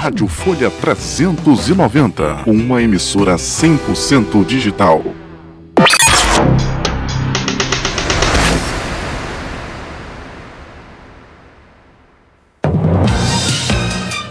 Rádio 0.00 0.28
Folha 0.28 0.70
390, 0.70 2.44
uma 2.46 2.80
emissora 2.80 3.34
100% 3.34 4.46
digital. 4.46 5.02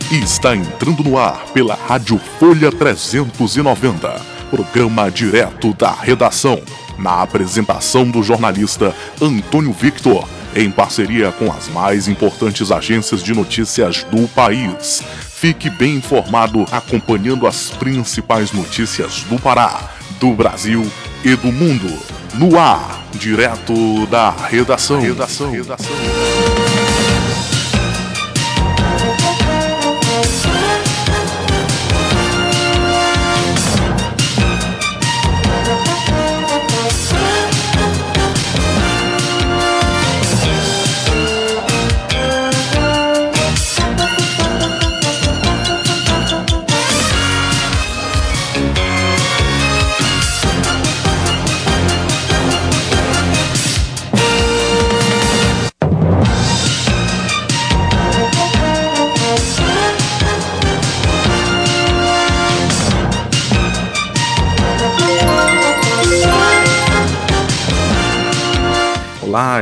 Está 0.10 0.56
entrando 0.56 1.04
no 1.04 1.18
ar 1.18 1.44
pela 1.54 1.76
Rádio 1.76 2.18
Folha 2.40 2.72
390, 2.72 4.22
programa 4.50 5.12
direto 5.12 5.74
da 5.74 5.92
redação, 5.92 6.62
na 6.98 7.22
apresentação 7.22 8.10
do 8.10 8.24
jornalista 8.24 8.96
Antônio 9.22 9.74
Victor 9.74 10.26
em 10.56 10.72
parceria 10.72 11.32
com 11.32 11.52
as 11.52 11.68
mais 11.68 12.08
importantes 12.08 12.72
agências 12.72 13.22
de 13.22 13.34
notícias 13.34 14.04
do 14.06 14.28
país. 14.30 15.04
Fique 15.40 15.70
bem 15.70 15.98
informado 15.98 16.66
acompanhando 16.72 17.46
as 17.46 17.70
principais 17.70 18.52
notícias 18.52 19.22
do 19.30 19.40
Pará, 19.40 19.92
do 20.20 20.34
Brasil 20.34 20.92
e 21.24 21.36
do 21.36 21.52
mundo. 21.52 21.88
No 22.34 22.58
ar, 22.58 23.04
direto 23.12 24.08
da 24.08 24.32
redação. 24.32 25.00
redação. 25.00 25.52
redação. 25.52 25.96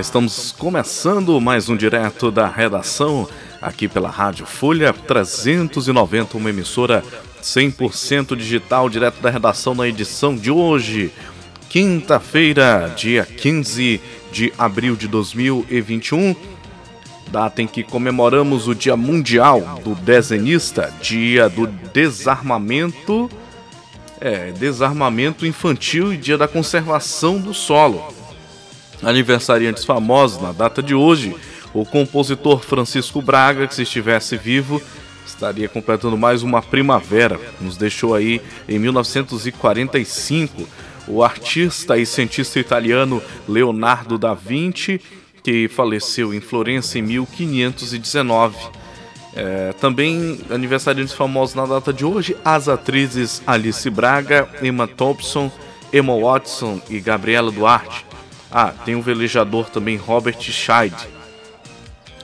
Estamos 0.05 0.51
começando 0.51 1.41
mais 1.41 1.67
um 1.67 1.75
direto 1.75 2.29
da 2.29 2.47
redação 2.47 3.27
aqui 3.59 3.87
pela 3.87 4.07
Rádio 4.07 4.45
Folha 4.45 4.93
390, 4.93 6.37
uma 6.37 6.51
emissora 6.51 7.03
100% 7.41 8.35
digital, 8.35 8.87
direto 8.87 9.19
da 9.19 9.31
redação 9.31 9.73
na 9.73 9.87
edição 9.87 10.35
de 10.35 10.51
hoje, 10.51 11.11
quinta-feira, 11.69 12.93
dia 12.95 13.25
15 13.25 13.99
de 14.31 14.53
abril 14.59 14.95
de 14.95 15.07
2021, 15.07 16.35
data 17.31 17.63
em 17.63 17.67
que 17.67 17.83
comemoramos 17.83 18.67
o 18.67 18.75
Dia 18.75 18.95
Mundial 18.95 19.81
do 19.83 19.95
Desenhista, 19.95 20.93
Dia 21.01 21.49
do 21.49 21.65
Desarmamento, 21.65 23.27
é, 24.21 24.51
Desarmamento 24.51 25.47
Infantil 25.47 26.13
e 26.13 26.17
Dia 26.17 26.37
da 26.37 26.47
Conservação 26.47 27.39
do 27.39 27.55
Solo 27.55 28.24
aniversariantes 29.05 29.85
famosos 29.85 30.41
na 30.41 30.51
data 30.51 30.81
de 30.81 30.95
hoje. 30.95 31.33
O 31.73 31.85
compositor 31.85 32.59
Francisco 32.61 33.21
Braga, 33.21 33.67
que 33.67 33.75
se 33.75 33.83
estivesse 33.83 34.35
vivo, 34.35 34.81
estaria 35.25 35.69
completando 35.69 36.17
mais 36.17 36.41
uma 36.41 36.61
primavera. 36.61 37.39
Nos 37.61 37.77
deixou 37.77 38.15
aí 38.15 38.41
em 38.67 38.79
1945. 38.79 40.67
O 41.07 41.23
artista 41.23 41.97
e 41.97 42.05
cientista 42.05 42.59
italiano 42.59 43.21
Leonardo 43.47 44.17
da 44.17 44.33
Vinci, 44.33 44.99
que 45.44 45.67
faleceu 45.67 46.33
em 46.33 46.41
Florença 46.41 46.97
em 46.97 47.03
1519. 47.03 48.57
É, 49.35 49.73
também 49.73 50.39
aniversariantes 50.49 51.13
famosos 51.13 51.55
na 51.55 51.65
data 51.65 51.91
de 51.91 52.05
hoje, 52.05 52.38
as 52.44 52.69
atrizes 52.69 53.44
Alice 53.45 53.88
Braga, 53.89 54.47
Emma 54.63 54.88
Thompson, 54.88 55.51
Emma 55.91 56.17
Watson 56.17 56.81
e 56.89 57.01
Gabriela 57.01 57.51
Duarte. 57.51 58.04
Ah, 58.57 58.73
tem 58.85 58.95
o 58.95 59.01
velejador 59.01 59.69
também 59.69 59.97
Robert 59.97 60.39
Scheid. 60.39 60.95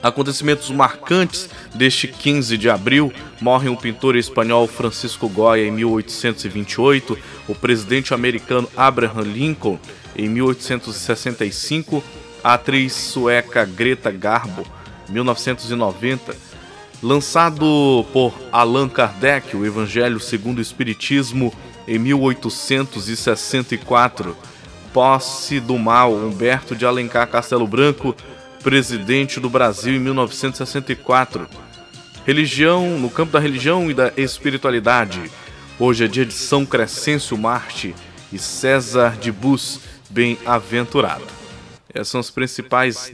Acontecimentos 0.02 0.70
marcantes 0.70 1.46
deste 1.74 2.08
15 2.08 2.56
de 2.56 2.70
abril: 2.70 3.12
morre 3.38 3.68
o 3.68 3.76
pintor 3.76 4.16
espanhol 4.16 4.66
Francisco 4.66 5.28
Goya 5.28 5.68
em 5.68 5.70
1828, 5.70 7.18
o 7.46 7.54
presidente 7.54 8.14
americano 8.14 8.66
Abraham 8.74 9.24
Lincoln 9.24 9.78
em 10.16 10.26
1865, 10.26 12.02
a 12.42 12.54
atriz 12.54 12.94
sueca 12.94 13.66
Greta 13.66 14.10
Garbo, 14.10 14.66
1990. 15.10 16.34
Lançado 17.02 18.06
por 18.10 18.32
Allan 18.50 18.88
Kardec, 18.88 19.54
o 19.54 19.66
Evangelho 19.66 20.18
segundo 20.18 20.60
o 20.60 20.62
Espiritismo, 20.62 21.52
em 21.86 21.98
1864 21.98 24.34
Posse 24.92 25.58
do 25.58 25.78
Mal, 25.78 26.12
Humberto 26.12 26.76
de 26.76 26.84
Alencar 26.84 27.26
Castelo 27.28 27.66
Branco, 27.66 28.14
presidente 28.62 29.40
do 29.40 29.48
Brasil 29.48 29.94
em 29.94 29.98
1964. 29.98 31.48
Religião, 32.26 32.98
no 32.98 33.10
campo 33.10 33.32
da 33.32 33.40
religião 33.40 33.90
e 33.90 33.94
da 33.94 34.12
espiritualidade. 34.16 35.30
Hoje 35.78 36.04
é 36.04 36.08
dia 36.08 36.26
de 36.26 36.34
São 36.34 36.64
Crescêncio 36.64 37.36
Marte 37.36 37.94
e 38.32 38.38
César 38.38 39.16
de 39.20 39.32
Bus, 39.32 39.80
bem-aventurado. 40.10 41.24
Essas 41.92 42.08
são 42.08 42.20
as 42.20 42.30
principais 42.30 43.12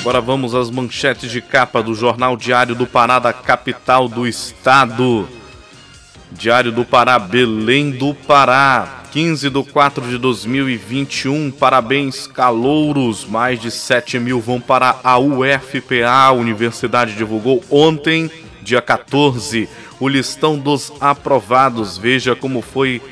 Agora 0.00 0.18
vamos 0.18 0.54
às 0.54 0.70
manchetes 0.70 1.30
de 1.30 1.42
capa 1.42 1.82
do 1.82 1.94
Jornal 1.94 2.34
Diário 2.34 2.74
do 2.74 2.86
Pará, 2.86 3.18
da 3.18 3.34
capital 3.34 4.08
do 4.08 4.26
estado. 4.26 5.28
Diário 6.32 6.72
do 6.72 6.86
Pará, 6.86 7.18
Belém 7.18 7.90
do 7.90 8.14
Pará, 8.14 9.02
15 9.12 9.50
de 9.50 9.62
4 9.62 10.08
de 10.08 10.16
2021. 10.16 11.50
Parabéns, 11.50 12.26
calouros. 12.26 13.26
Mais 13.26 13.60
de 13.60 13.70
7 13.70 14.18
mil 14.18 14.40
vão 14.40 14.58
para 14.58 14.98
a 15.04 15.18
UFPA. 15.18 16.08
A 16.08 16.32
universidade 16.32 17.14
divulgou 17.14 17.62
ontem, 17.68 18.30
dia 18.62 18.80
14, 18.80 19.68
o 20.00 20.08
listão 20.08 20.58
dos 20.58 20.90
aprovados. 20.98 21.98
Veja 21.98 22.34
como 22.34 22.62
foi. 22.62 23.02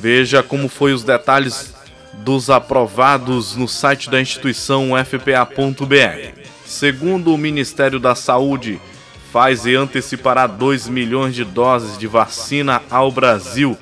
Veja 0.00 0.42
como 0.42 0.68
foi 0.68 0.92
os 0.92 1.04
detalhes 1.04 1.79
dos 2.12 2.50
aprovados 2.50 3.56
no 3.56 3.68
site 3.68 4.10
da 4.10 4.20
instituição 4.20 4.90
fpa.br. 5.04 6.40
Segundo 6.64 7.34
o 7.34 7.38
Ministério 7.38 7.98
da 7.98 8.14
Saúde, 8.14 8.80
Pfizer 9.32 9.78
antecipará 9.78 10.46
2 10.46 10.88
milhões 10.88 11.34
de 11.34 11.44
doses 11.44 11.96
de 11.96 12.06
vacina 12.06 12.82
ao 12.90 13.10
Brasil. 13.12 13.78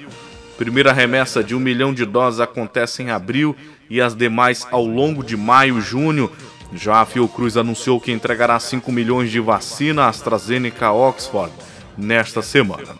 Primeira 0.58 0.92
remessa 0.92 1.42
de 1.42 1.54
1 1.54 1.58
milhão 1.58 1.94
de 1.94 2.04
doses 2.04 2.40
acontece 2.40 3.02
em 3.02 3.10
abril 3.10 3.56
e 3.88 4.00
as 4.00 4.14
demais 4.14 4.66
ao 4.70 4.84
longo 4.84 5.24
de 5.24 5.36
maio 5.36 5.78
e 5.78 5.80
junho. 5.80 6.30
Já 6.74 7.00
a 7.00 7.06
Fiocruz 7.06 7.56
anunciou 7.56 7.98
que 8.00 8.12
entregará 8.12 8.60
5 8.60 8.92
milhões 8.92 9.30
de 9.30 9.40
vacina 9.40 10.06
AstraZeneca 10.06 10.92
Oxford 10.92 11.52
nesta 11.96 12.42
semana. 12.42 12.96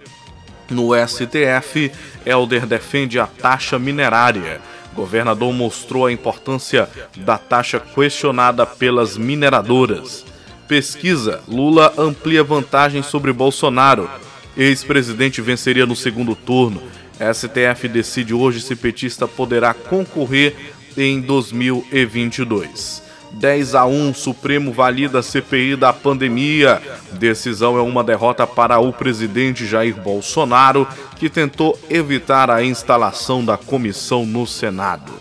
No 0.71 0.91
STF, 0.95 1.91
Helder 2.25 2.67
defende 2.67 3.19
a 3.19 3.27
taxa 3.27 3.79
minerária. 3.79 4.61
Governador 4.94 5.52
mostrou 5.52 6.06
a 6.06 6.12
importância 6.12 6.88
da 7.17 7.38
taxa 7.38 7.79
questionada 7.79 8.67
pelas 8.67 9.17
mineradoras. 9.17 10.25
Pesquisa: 10.67 11.43
Lula 11.49 11.93
amplia 11.96 12.44
vantagem 12.44 13.02
sobre 13.02 13.32
Bolsonaro. 13.32 14.08
Ex-presidente 14.56 15.40
venceria 15.40 15.87
no 15.87 15.96
segundo 15.96 16.35
turno. 16.35 16.82
STF 17.19 17.88
decide 17.88 18.35
hoje 18.35 18.61
se 18.61 18.76
petista 18.76 19.26
poderá 19.26 19.73
concorrer 19.73 20.56
em 20.96 21.20
2022. 21.20 23.07
10 23.33 23.75
a 23.75 23.85
1, 23.87 24.15
Supremo 24.15 24.73
valida 24.73 25.21
a 25.21 25.23
CPI 25.23 25.77
da 25.77 25.93
pandemia. 25.93 26.81
Decisão 27.13 27.77
é 27.77 27.83
uma 27.83 28.03
derrota 28.03 28.47
para 28.47 28.79
o 28.79 28.93
presidente 28.93 29.67
Jair 29.67 29.95
Bolsonaro, 29.95 30.87
que 31.17 31.29
tentou 31.29 31.79
evitar 31.91 32.51
a 32.51 32.63
instalação 32.63 33.45
da 33.45 33.57
comissão 33.57 34.25
no 34.25 34.47
Senado. 34.47 35.13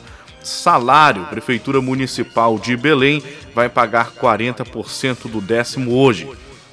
Salário: 0.42 1.26
Prefeitura 1.26 1.82
Municipal 1.82 2.58
de 2.58 2.78
Belém 2.78 3.22
vai 3.54 3.68
pagar 3.68 4.12
40% 4.12 5.30
do 5.30 5.42
décimo 5.42 5.94
hoje. 5.98 6.30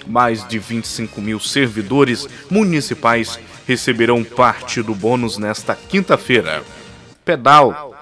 Mais 0.06 0.46
de 0.46 0.58
25 0.58 1.20
mil 1.20 1.40
servidores 1.40 2.28
municipais 2.50 3.38
receberão 3.66 4.22
parte 4.22 4.82
do 4.82 4.94
bônus 4.94 5.38
nesta 5.38 5.74
quinta-feira. 5.74 6.62
Pedal 7.24 7.93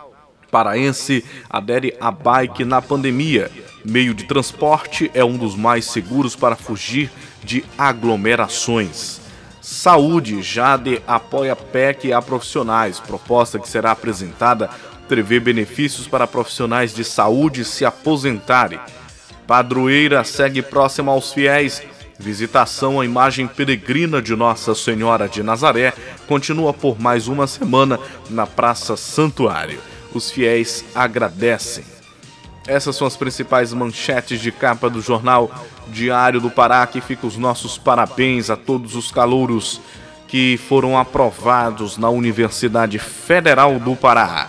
paraense 0.53 1.25
adere 1.49 1.97
a 1.99 2.11
bike 2.11 2.63
na 2.63 2.83
pandemia. 2.83 3.51
Meio 3.83 4.13
de 4.13 4.25
transporte 4.25 5.11
é 5.15 5.25
um 5.25 5.39
dos 5.39 5.57
mais 5.57 5.87
seguros 5.87 6.37
para 6.37 6.55
fugir 6.55 7.11
de 7.43 7.65
aglomerações. 7.77 9.19
Saúde, 9.63 10.43
Jade 10.43 11.03
apoia 11.07 11.57
PEC 11.57 12.13
a 12.13 12.21
profissionais. 12.21 13.01
Proposta 13.01 13.59
que 13.59 13.69
será 13.69 13.93
apresentada 13.93 14.69
prevê 15.09 15.41
benefícios 15.41 16.07
para 16.07 16.27
profissionais 16.27 16.95
de 16.95 17.03
saúde 17.03 17.65
se 17.65 17.85
aposentarem. 17.85 18.79
Padroeira 19.47 20.23
segue 20.23 20.61
próxima 20.61 21.13
aos 21.13 21.33
fiéis. 21.33 21.83
Visitação 22.19 23.01
à 23.01 23.05
imagem 23.05 23.49
peregrina 23.49 24.21
de 24.21 24.37
Nossa 24.37 24.75
Senhora 24.75 25.29
de 25.29 25.43
Nazaré 25.43 25.95
continua 26.29 26.73
por 26.75 27.01
mais 27.01 27.27
uma 27.27 27.47
semana 27.47 27.99
na 28.31 28.47
Praça 28.47 28.97
Santuário 28.97 29.81
os 30.19 30.31
fiéis 30.31 30.85
agradecem. 30.95 31.85
Essas 32.67 32.95
são 32.95 33.07
as 33.07 33.17
principais 33.17 33.73
manchetes 33.73 34.41
de 34.41 34.53
capa 34.53 34.89
do 34.89 35.01
jornal 35.01 35.51
Diário 35.89 36.41
do 36.41 36.51
Pará, 36.51 36.87
que 36.87 37.01
fica 37.01 37.27
os 37.27 37.37
nossos 37.37 37.77
parabéns 37.77 38.51
a 38.51 38.57
todos 38.57 38.95
os 38.95 39.11
calouros 39.11 39.81
que 40.29 40.59
foram 40.69 40.97
aprovados 40.97 41.99
na 41.99 42.09
Universidade 42.09 42.99
Federal 42.99 43.79
do 43.79 43.97
Pará. 43.97 44.49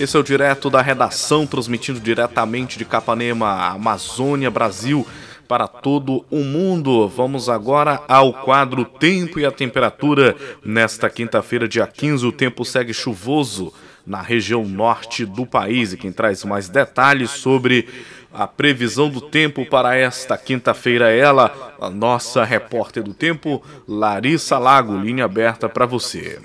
Esse 0.00 0.16
é 0.16 0.18
o 0.18 0.22
direto 0.22 0.70
da 0.70 0.80
redação, 0.80 1.46
transmitindo 1.46 2.00
diretamente 2.00 2.78
de 2.78 2.86
Capanema, 2.86 3.66
Amazônia, 3.66 4.50
Brasil 4.50 5.06
para 5.50 5.66
todo 5.66 6.24
o 6.30 6.44
mundo. 6.44 7.08
Vamos 7.08 7.48
agora 7.48 8.00
ao 8.06 8.32
quadro 8.32 8.84
Tempo 8.84 9.40
e 9.40 9.44
a 9.44 9.50
Temperatura. 9.50 10.36
Nesta 10.64 11.10
quinta-feira, 11.10 11.66
dia 11.66 11.88
15, 11.88 12.24
o 12.24 12.30
tempo 12.30 12.64
segue 12.64 12.94
chuvoso 12.94 13.74
na 14.06 14.22
região 14.22 14.64
norte 14.64 15.26
do 15.26 15.44
país. 15.44 15.92
E 15.92 15.96
quem 15.96 16.12
traz 16.12 16.44
mais 16.44 16.68
detalhes 16.68 17.30
sobre 17.30 17.88
a 18.32 18.46
previsão 18.46 19.10
do 19.10 19.20
tempo 19.20 19.66
para 19.66 19.96
esta 19.96 20.38
quinta-feira 20.38 21.10
é 21.10 21.18
ela, 21.18 21.74
a 21.80 21.90
nossa 21.90 22.44
repórter 22.44 23.02
do 23.02 23.12
tempo, 23.12 23.60
Larissa 23.88 24.56
Lago, 24.56 24.96
linha 24.96 25.24
aberta 25.24 25.68
para 25.68 25.84
você. 25.84 26.40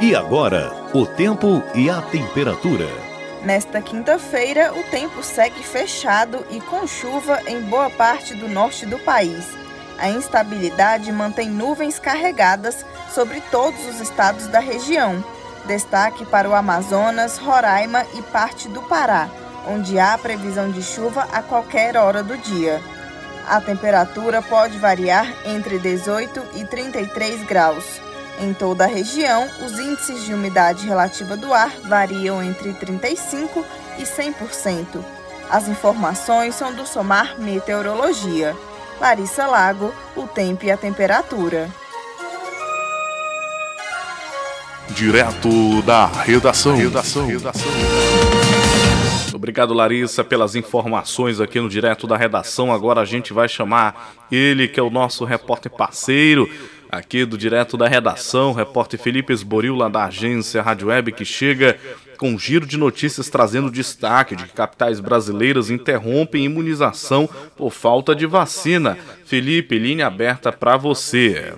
E 0.00 0.14
agora, 0.14 0.72
o 0.94 1.04
tempo 1.04 1.62
e 1.74 1.90
a 1.90 2.00
temperatura. 2.00 3.05
Nesta 3.46 3.80
quinta-feira, 3.80 4.74
o 4.74 4.82
tempo 4.90 5.22
segue 5.22 5.62
fechado 5.62 6.44
e 6.50 6.60
com 6.60 6.84
chuva 6.84 7.40
em 7.46 7.60
boa 7.62 7.88
parte 7.88 8.34
do 8.34 8.48
norte 8.48 8.84
do 8.84 8.98
país. 8.98 9.46
A 10.00 10.08
instabilidade 10.10 11.12
mantém 11.12 11.48
nuvens 11.48 11.96
carregadas 11.96 12.84
sobre 13.14 13.40
todos 13.42 13.86
os 13.86 14.00
estados 14.00 14.48
da 14.48 14.58
região. 14.58 15.24
Destaque 15.64 16.26
para 16.26 16.50
o 16.50 16.56
Amazonas, 16.56 17.38
Roraima 17.38 18.04
e 18.14 18.22
parte 18.22 18.68
do 18.68 18.82
Pará, 18.82 19.28
onde 19.68 19.96
há 19.96 20.18
previsão 20.18 20.68
de 20.72 20.82
chuva 20.82 21.28
a 21.32 21.40
qualquer 21.40 21.96
hora 21.96 22.24
do 22.24 22.36
dia. 22.36 22.82
A 23.46 23.60
temperatura 23.60 24.42
pode 24.42 24.76
variar 24.76 25.32
entre 25.44 25.78
18 25.78 26.42
e 26.56 26.64
33 26.64 27.44
graus. 27.44 28.05
Em 28.38 28.52
toda 28.52 28.84
a 28.84 28.86
região, 28.86 29.48
os 29.64 29.78
índices 29.78 30.24
de 30.24 30.34
umidade 30.34 30.86
relativa 30.86 31.36
do 31.36 31.54
ar 31.54 31.70
variam 31.88 32.42
entre 32.42 32.74
35% 32.74 33.64
e 33.98 34.02
100%. 34.02 35.02
As 35.48 35.68
informações 35.68 36.54
são 36.54 36.74
do 36.74 36.86
Somar 36.86 37.40
Meteorologia. 37.40 38.54
Larissa 39.00 39.46
Lago, 39.46 39.92
o 40.14 40.26
tempo 40.26 40.66
e 40.66 40.70
a 40.70 40.76
temperatura. 40.76 41.70
Direto 44.90 45.82
da 45.82 46.06
redação. 46.06 46.76
redação. 46.76 47.26
redação. 47.26 47.70
Obrigado, 49.34 49.74
Larissa, 49.74 50.24
pelas 50.24 50.54
informações 50.54 51.40
aqui 51.40 51.60
no 51.60 51.68
Direto 51.68 52.06
da 52.06 52.16
Redação. 52.16 52.72
Agora 52.72 53.02
a 53.02 53.04
gente 53.04 53.32
vai 53.32 53.48
chamar 53.48 54.16
ele, 54.32 54.66
que 54.66 54.80
é 54.80 54.82
o 54.82 54.90
nosso 54.90 55.24
repórter 55.24 55.70
parceiro 55.70 56.48
aqui 56.90 57.24
do 57.24 57.36
Direto 57.36 57.76
da 57.76 57.88
Redação, 57.88 58.52
repórter 58.52 58.98
Felipe 58.98 59.32
Esboril, 59.32 59.74
lá 59.74 59.88
da 59.88 60.04
agência 60.04 60.62
Rádio 60.62 60.88
Web, 60.88 61.12
que 61.12 61.24
chega 61.24 61.78
com 62.16 62.30
um 62.30 62.38
giro 62.38 62.66
de 62.66 62.76
notícias 62.76 63.28
trazendo 63.28 63.70
destaque 63.70 64.34
de 64.36 64.44
que 64.44 64.52
capitais 64.52 65.00
brasileiras 65.00 65.70
interrompem 65.70 66.44
imunização 66.44 67.28
por 67.56 67.70
falta 67.70 68.14
de 68.14 68.26
vacina. 68.26 68.96
Felipe, 69.24 69.78
linha 69.78 70.06
aberta 70.06 70.52
para 70.52 70.76
você. 70.76 71.52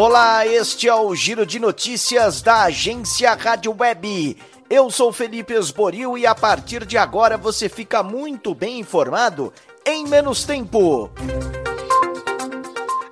Olá, 0.00 0.46
este 0.46 0.88
é 0.88 0.94
o 0.94 1.14
Giro 1.14 1.44
de 1.44 1.58
Notícias 1.58 2.40
da 2.40 2.62
agência 2.62 3.34
Rádio 3.34 3.76
Web. 3.78 4.34
Eu 4.70 4.88
sou 4.88 5.12
Felipe 5.12 5.52
Esboril 5.52 6.16
e 6.16 6.24
a 6.24 6.32
partir 6.32 6.86
de 6.86 6.96
agora 6.96 7.36
você 7.36 7.68
fica 7.68 8.04
muito 8.04 8.54
bem 8.54 8.78
informado 8.78 9.52
em 9.84 10.06
menos 10.06 10.44
tempo. 10.44 11.10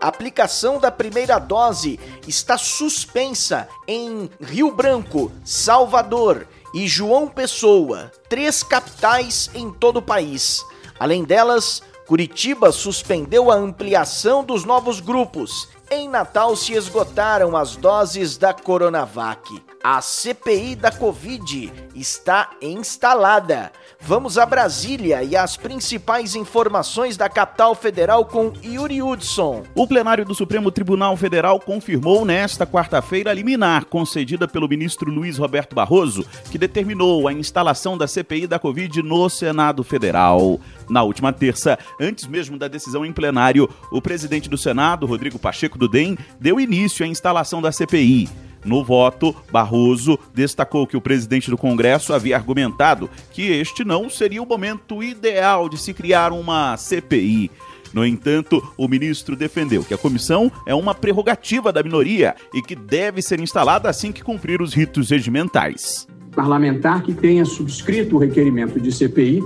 A 0.01 0.07
aplicação 0.07 0.79
da 0.79 0.93
primeira 0.93 1.41
dose 1.41 1.99
está 2.29 2.57
suspensa 2.57 3.69
em 3.89 4.31
Rio 4.41 4.71
Branco, 4.71 5.33
Salvador 5.45 6.47
e 6.73 6.87
João 6.87 7.27
Pessoa, 7.27 8.13
três 8.29 8.63
capitais 8.63 9.51
em 9.53 9.69
todo 9.69 9.97
o 9.97 10.03
país. 10.03 10.65
Além 10.97 11.25
delas, 11.25 11.83
Curitiba 12.07 12.71
suspendeu 12.71 13.51
a 13.51 13.57
ampliação 13.57 14.45
dos 14.45 14.65
novos 14.65 15.01
grupos. 15.01 15.69
Em 15.91 16.09
Natal 16.09 16.55
se 16.55 16.75
esgotaram 16.75 17.57
as 17.57 17.75
doses 17.75 18.39
da 18.39 18.55
Coronavac. 18.55 19.61
A 19.83 20.01
CPI 20.01 20.75
da 20.75 20.91
Covid 20.91 21.73
está 21.95 22.51
instalada. 22.61 23.71
Vamos 24.01 24.37
a 24.37 24.45
Brasília 24.45 25.23
e 25.23 25.37
as 25.37 25.57
principais 25.57 26.35
informações 26.35 27.17
da 27.17 27.29
capital 27.29 27.77
federal 27.77 28.25
com 28.25 28.53
Yuri 28.65 29.01
Hudson. 29.01 29.63
O 29.77 29.87
plenário 29.87 30.25
do 30.25 30.35
Supremo 30.35 30.73
Tribunal 30.73 31.17
Federal 31.17 31.61
confirmou 31.61 32.25
nesta 32.25 32.67
quarta-feira 32.67 33.31
a 33.31 33.35
liminar 33.35 33.85
concedida 33.85 34.49
pelo 34.49 34.69
ministro 34.69 35.13
Luiz 35.13 35.39
Roberto 35.39 35.77
Barroso, 35.77 36.27
que 36.51 36.59
determinou 36.59 37.29
a 37.29 37.33
instalação 37.33 37.97
da 37.97 38.09
CPI 38.09 38.49
da 38.49 38.59
Covid 38.59 39.01
no 39.03 39.29
Senado 39.29 39.85
Federal. 39.85 40.59
Na 40.89 41.05
última 41.05 41.33
terça, 41.33 41.79
antes 42.01 42.27
mesmo 42.27 42.59
da 42.59 42.67
decisão 42.67 43.07
em 43.07 43.13
plenário, 43.13 43.69
o 43.93 44.03
presidente 44.03 44.49
do 44.49 44.59
Senado, 44.59 45.07
Rodrigo 45.07 45.39
Pacheco 45.39 45.79
do 45.79 45.89
DEM, 45.89 46.19
deu 46.41 46.59
início 46.59 47.05
à 47.05 47.09
instalação 47.09 47.63
da 47.63 47.71
CPI. 47.71 48.48
No 48.69 48.85
voto, 48.85 49.35
Barroso 49.51 50.19
destacou 50.35 50.87
que 50.87 50.97
o 50.97 51.01
presidente 51.01 51.49
do 51.49 51.57
Congresso 51.57 52.13
havia 52.13 52.37
argumentado 52.37 53.09
que 53.33 53.51
este 53.51 53.83
não 53.83 54.11
seria 54.11 54.43
o 54.43 54.47
momento 54.47 55.03
ideal 55.03 55.71
de 55.71 55.79
se 55.79 55.95
criar 55.95 56.33
uma 56.33 56.77
CPI. 56.77 57.51
No 57.95 58.05
entanto, 58.05 58.63
o 58.77 58.87
ministro 58.87 59.35
defendeu 59.35 59.83
que 59.83 59.95
a 59.95 59.99
comissão 59.99 60.53
é 60.67 60.75
uma 60.75 60.95
prerrogativa 60.95 61.73
da 61.73 61.83
minoria 61.83 62.37
e 62.53 62.61
que 62.61 62.77
deve 62.77 63.23
ser 63.23 63.41
instalada 63.41 63.89
assim 63.89 64.13
que 64.13 64.23
cumprir 64.23 64.61
os 64.61 64.75
ritos 64.75 65.09
regimentais. 65.09 66.07
Parlamentar 66.33 67.03
que 67.03 67.15
tenha 67.15 67.47
subscrito 67.47 68.17
o 68.17 68.19
requerimento 68.19 68.79
de 68.79 68.93
CPI 68.93 69.41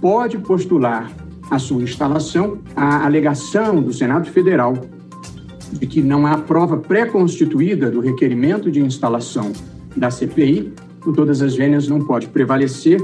pode 0.00 0.36
postular 0.38 1.12
a 1.48 1.60
sua 1.60 1.84
instalação 1.84 2.58
a 2.74 3.04
alegação 3.04 3.80
do 3.80 3.92
Senado 3.92 4.28
Federal 4.30 4.74
de 5.78 5.86
que 5.86 6.02
não 6.02 6.26
há 6.26 6.38
prova 6.38 6.76
pré-constituída 6.76 7.90
do 7.90 8.00
requerimento 8.00 8.70
de 8.70 8.80
instalação 8.80 9.52
da 9.96 10.10
CPI, 10.10 10.72
com 11.00 11.12
todas 11.12 11.42
as 11.42 11.54
vênias 11.54 11.88
não 11.88 12.00
pode 12.00 12.28
prevalecer, 12.28 13.00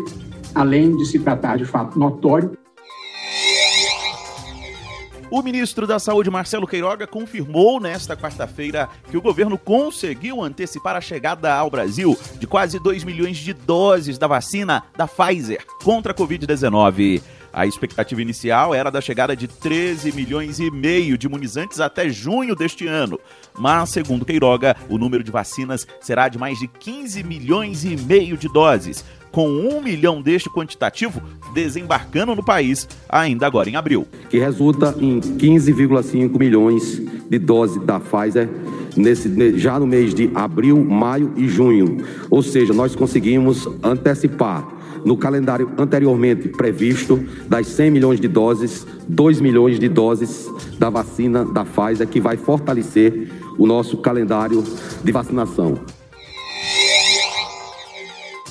além 0.54 0.96
de 0.96 1.04
se 1.04 1.18
tratar 1.18 1.56
de 1.56 1.64
fato 1.64 1.98
notório 1.98 2.52
o 5.30 5.42
ministro 5.42 5.86
da 5.86 6.00
Saúde, 6.00 6.28
Marcelo 6.28 6.66
Queiroga, 6.66 7.06
confirmou 7.06 7.78
nesta 7.78 8.16
quarta-feira 8.16 8.88
que 9.08 9.16
o 9.16 9.22
governo 9.22 9.56
conseguiu 9.56 10.42
antecipar 10.42 10.96
a 10.96 11.00
chegada 11.00 11.54
ao 11.54 11.70
Brasil 11.70 12.18
de 12.40 12.48
quase 12.48 12.80
2 12.80 13.04
milhões 13.04 13.36
de 13.36 13.52
doses 13.52 14.18
da 14.18 14.26
vacina 14.26 14.82
da 14.96 15.06
Pfizer 15.06 15.64
contra 15.84 16.10
a 16.10 16.14
Covid-19. 16.16 17.22
A 17.52 17.66
expectativa 17.66 18.22
inicial 18.22 18.74
era 18.74 18.90
da 18.90 19.00
chegada 19.00 19.34
de 19.34 19.48
13 19.48 20.12
milhões 20.12 20.60
e 20.60 20.70
meio 20.70 21.18
de 21.18 21.26
imunizantes 21.26 21.80
até 21.80 22.08
junho 22.08 22.54
deste 22.54 22.86
ano. 22.86 23.18
Mas, 23.58 23.90
segundo 23.90 24.24
Queiroga, 24.24 24.76
o 24.88 24.98
número 24.98 25.24
de 25.24 25.30
vacinas 25.30 25.86
será 26.00 26.28
de 26.28 26.38
mais 26.38 26.58
de 26.58 26.68
15 26.68 27.22
milhões 27.24 27.84
e 27.84 27.96
meio 27.96 28.36
de 28.36 28.48
doses, 28.48 29.04
com 29.32 29.48
um 29.48 29.80
milhão 29.80 30.20
deste 30.20 30.50
quantitativo 30.50 31.22
desembarcando 31.54 32.34
no 32.34 32.44
país 32.44 32.88
ainda 33.08 33.46
agora 33.46 33.68
em 33.68 33.76
abril. 33.76 34.06
Que 34.28 34.38
resulta 34.38 34.94
em 34.98 35.20
15,5 35.20 36.38
milhões 36.38 37.00
de 37.28 37.38
doses 37.38 37.82
da 37.84 38.00
Pfizer 38.00 38.48
nesse, 38.96 39.58
já 39.58 39.78
no 39.78 39.86
mês 39.86 40.14
de 40.14 40.30
abril, 40.34 40.84
maio 40.84 41.32
e 41.36 41.48
junho. 41.48 42.04
Ou 42.28 42.42
seja, 42.42 42.72
nós 42.72 42.94
conseguimos 42.94 43.68
antecipar 43.82 44.79
no 45.04 45.16
calendário 45.16 45.72
anteriormente 45.78 46.48
previsto 46.48 47.24
das 47.48 47.66
100 47.68 47.90
milhões 47.90 48.20
de 48.20 48.28
doses, 48.28 48.86
2 49.08 49.40
milhões 49.40 49.78
de 49.78 49.88
doses 49.88 50.48
da 50.78 50.90
vacina 50.90 51.44
da 51.44 51.64
Pfizer, 51.64 52.06
que 52.08 52.20
vai 52.20 52.36
fortalecer 52.36 53.30
o 53.58 53.66
nosso 53.66 53.96
calendário 53.98 54.64
de 55.02 55.12
vacinação. 55.12 55.78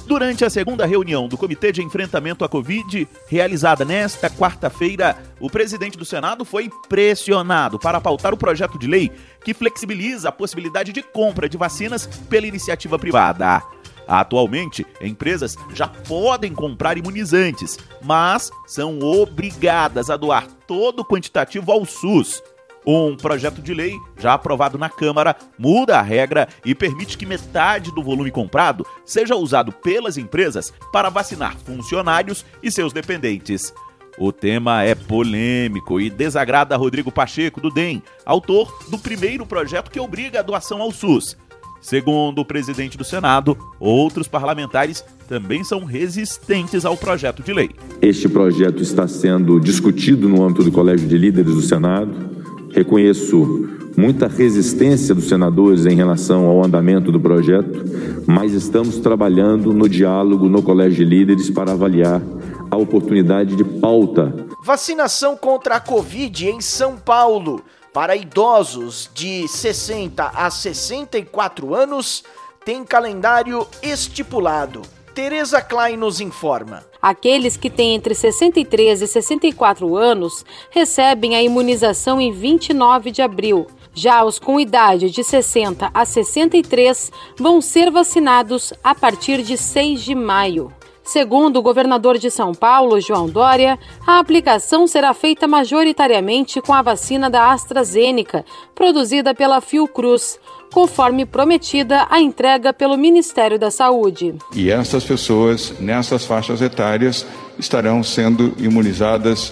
Durante 0.09 0.43
a 0.43 0.49
segunda 0.49 0.87
reunião 0.87 1.27
do 1.27 1.37
Comitê 1.37 1.71
de 1.71 1.83
Enfrentamento 1.83 2.43
à 2.43 2.49
Covid, 2.49 3.07
realizada 3.27 3.85
nesta 3.85 4.27
quarta-feira, 4.27 5.15
o 5.39 5.51
presidente 5.51 5.99
do 5.99 6.03
Senado 6.03 6.43
foi 6.43 6.67
pressionado 6.89 7.77
para 7.77 8.01
pautar 8.01 8.33
o 8.33 8.37
projeto 8.37 8.79
de 8.79 8.87
lei 8.87 9.11
que 9.43 9.53
flexibiliza 9.53 10.29
a 10.29 10.31
possibilidade 10.31 10.91
de 10.91 11.03
compra 11.03 11.47
de 11.47 11.57
vacinas 11.57 12.07
pela 12.27 12.47
iniciativa 12.47 12.97
privada. 12.97 13.61
Atualmente, 14.09 14.87
empresas 14.99 15.55
já 15.71 15.87
podem 15.87 16.51
comprar 16.51 16.97
imunizantes, 16.97 17.77
mas 18.01 18.49
são 18.65 18.97
obrigadas 18.97 20.09
a 20.09 20.17
doar 20.17 20.47
todo 20.65 21.01
o 21.01 21.05
quantitativo 21.05 21.71
ao 21.71 21.85
SUS. 21.85 22.41
Um 22.83 23.15
projeto 23.15 23.61
de 23.61 23.71
lei, 23.71 23.95
já 24.17 24.33
aprovado 24.33 24.79
na 24.79 24.89
Câmara, 24.89 25.35
muda 25.59 25.99
a 25.99 26.01
regra 26.01 26.47
e 26.65 26.73
permite 26.73 27.19
que 27.19 27.25
metade 27.25 27.93
do 27.93 28.01
volume 28.01 28.31
comprado 28.31 28.83
seja 29.05 29.35
usado 29.35 29.71
pelas 29.71 30.17
empresas 30.17 30.73
para 30.91 31.09
vacinar 31.09 31.55
funcionários 31.59 32.43
e 32.63 32.71
seus 32.71 32.91
dependentes. 32.91 33.71
O 34.17 34.31
tema 34.31 34.81
é 34.83 34.95
polêmico 34.95 36.01
e 36.01 36.09
desagrada 36.09 36.75
Rodrigo 36.75 37.11
Pacheco, 37.11 37.61
do 37.61 37.69
DEM, 37.69 38.01
autor 38.25 38.75
do 38.89 38.97
primeiro 38.97 39.45
projeto 39.45 39.91
que 39.91 39.99
obriga 39.99 40.39
a 40.39 40.43
doação 40.43 40.81
ao 40.81 40.91
SUS. 40.91 41.37
Segundo 41.81 42.39
o 42.39 42.45
presidente 42.45 42.97
do 42.97 43.03
Senado, 43.03 43.57
outros 43.79 44.27
parlamentares 44.27 45.03
também 45.27 45.63
são 45.63 45.85
resistentes 45.85 46.85
ao 46.85 46.97
projeto 46.97 47.41
de 47.41 47.53
lei. 47.53 47.69
Este 48.01 48.27
projeto 48.27 48.81
está 48.81 49.07
sendo 49.07 49.59
discutido 49.59 50.27
no 50.27 50.43
âmbito 50.43 50.63
do 50.63 50.71
Colégio 50.71 51.07
de 51.07 51.17
Líderes 51.17 51.53
do 51.53 51.61
Senado 51.61 52.39
Reconheço 52.71 53.67
muita 53.97 54.27
resistência 54.27 55.13
dos 55.15 55.27
senadores 55.27 55.85
em 55.85 55.95
relação 55.95 56.45
ao 56.45 56.63
andamento 56.63 57.11
do 57.11 57.19
projeto, 57.19 57.83
mas 58.27 58.53
estamos 58.53 58.97
trabalhando 58.99 59.73
no 59.73 59.89
diálogo 59.89 60.47
no 60.47 60.61
Colégio 60.61 60.97
de 60.97 61.05
Líderes 61.05 61.49
para 61.49 61.71
avaliar 61.71 62.21
a 62.69 62.77
oportunidade 62.77 63.55
de 63.55 63.63
pauta. 63.63 64.33
Vacinação 64.63 65.35
contra 65.35 65.75
a 65.75 65.79
Covid 65.79 66.47
em 66.47 66.61
São 66.61 66.95
Paulo. 66.95 67.61
Para 67.93 68.15
idosos 68.15 69.09
de 69.13 69.47
60 69.47 70.31
a 70.35 70.49
64 70.49 71.73
anos, 71.73 72.23
tem 72.63 72.83
calendário 72.83 73.67
estipulado. 73.81 74.83
Tereza 75.15 75.59
Klein 75.59 75.97
nos 75.97 76.21
informa. 76.21 76.85
Aqueles 77.01 77.57
que 77.57 77.69
têm 77.69 77.95
entre 77.95 78.13
63 78.13 79.01
e 79.01 79.07
64 79.07 79.97
anos 79.97 80.45
recebem 80.69 81.35
a 81.35 81.41
imunização 81.41 82.21
em 82.21 82.31
29 82.31 83.09
de 83.09 83.21
abril. 83.21 83.65
Já 83.93 84.23
os 84.23 84.37
com 84.37 84.59
idade 84.59 85.09
de 85.09 85.23
60 85.23 85.89
a 85.91 86.05
63 86.05 87.11
vão 87.37 87.59
ser 87.59 87.89
vacinados 87.89 88.71
a 88.83 88.93
partir 88.93 89.41
de 89.41 89.57
6 89.57 90.03
de 90.03 90.13
maio. 90.13 90.71
Segundo 91.09 91.57
o 91.57 91.61
governador 91.63 92.19
de 92.19 92.29
São 92.29 92.53
Paulo, 92.53 93.01
João 93.01 93.27
Dória, 93.27 93.79
a 94.05 94.19
aplicação 94.19 94.85
será 94.85 95.11
feita 95.11 95.47
majoritariamente 95.47 96.61
com 96.61 96.71
a 96.71 96.83
vacina 96.83 97.31
da 97.31 97.51
AstraZeneca, 97.51 98.45
produzida 98.75 99.33
pela 99.33 99.59
Fiocruz, 99.59 100.39
conforme 100.71 101.25
prometida 101.25 102.05
a 102.11 102.21
entrega 102.21 102.71
pelo 102.71 102.95
Ministério 102.95 103.57
da 103.57 103.71
Saúde. 103.71 104.35
E 104.55 104.69
essas 104.69 105.03
pessoas, 105.03 105.73
nessas 105.79 106.27
faixas 106.27 106.61
etárias, 106.61 107.25
estarão 107.57 108.03
sendo 108.03 108.53
imunizadas 108.59 109.51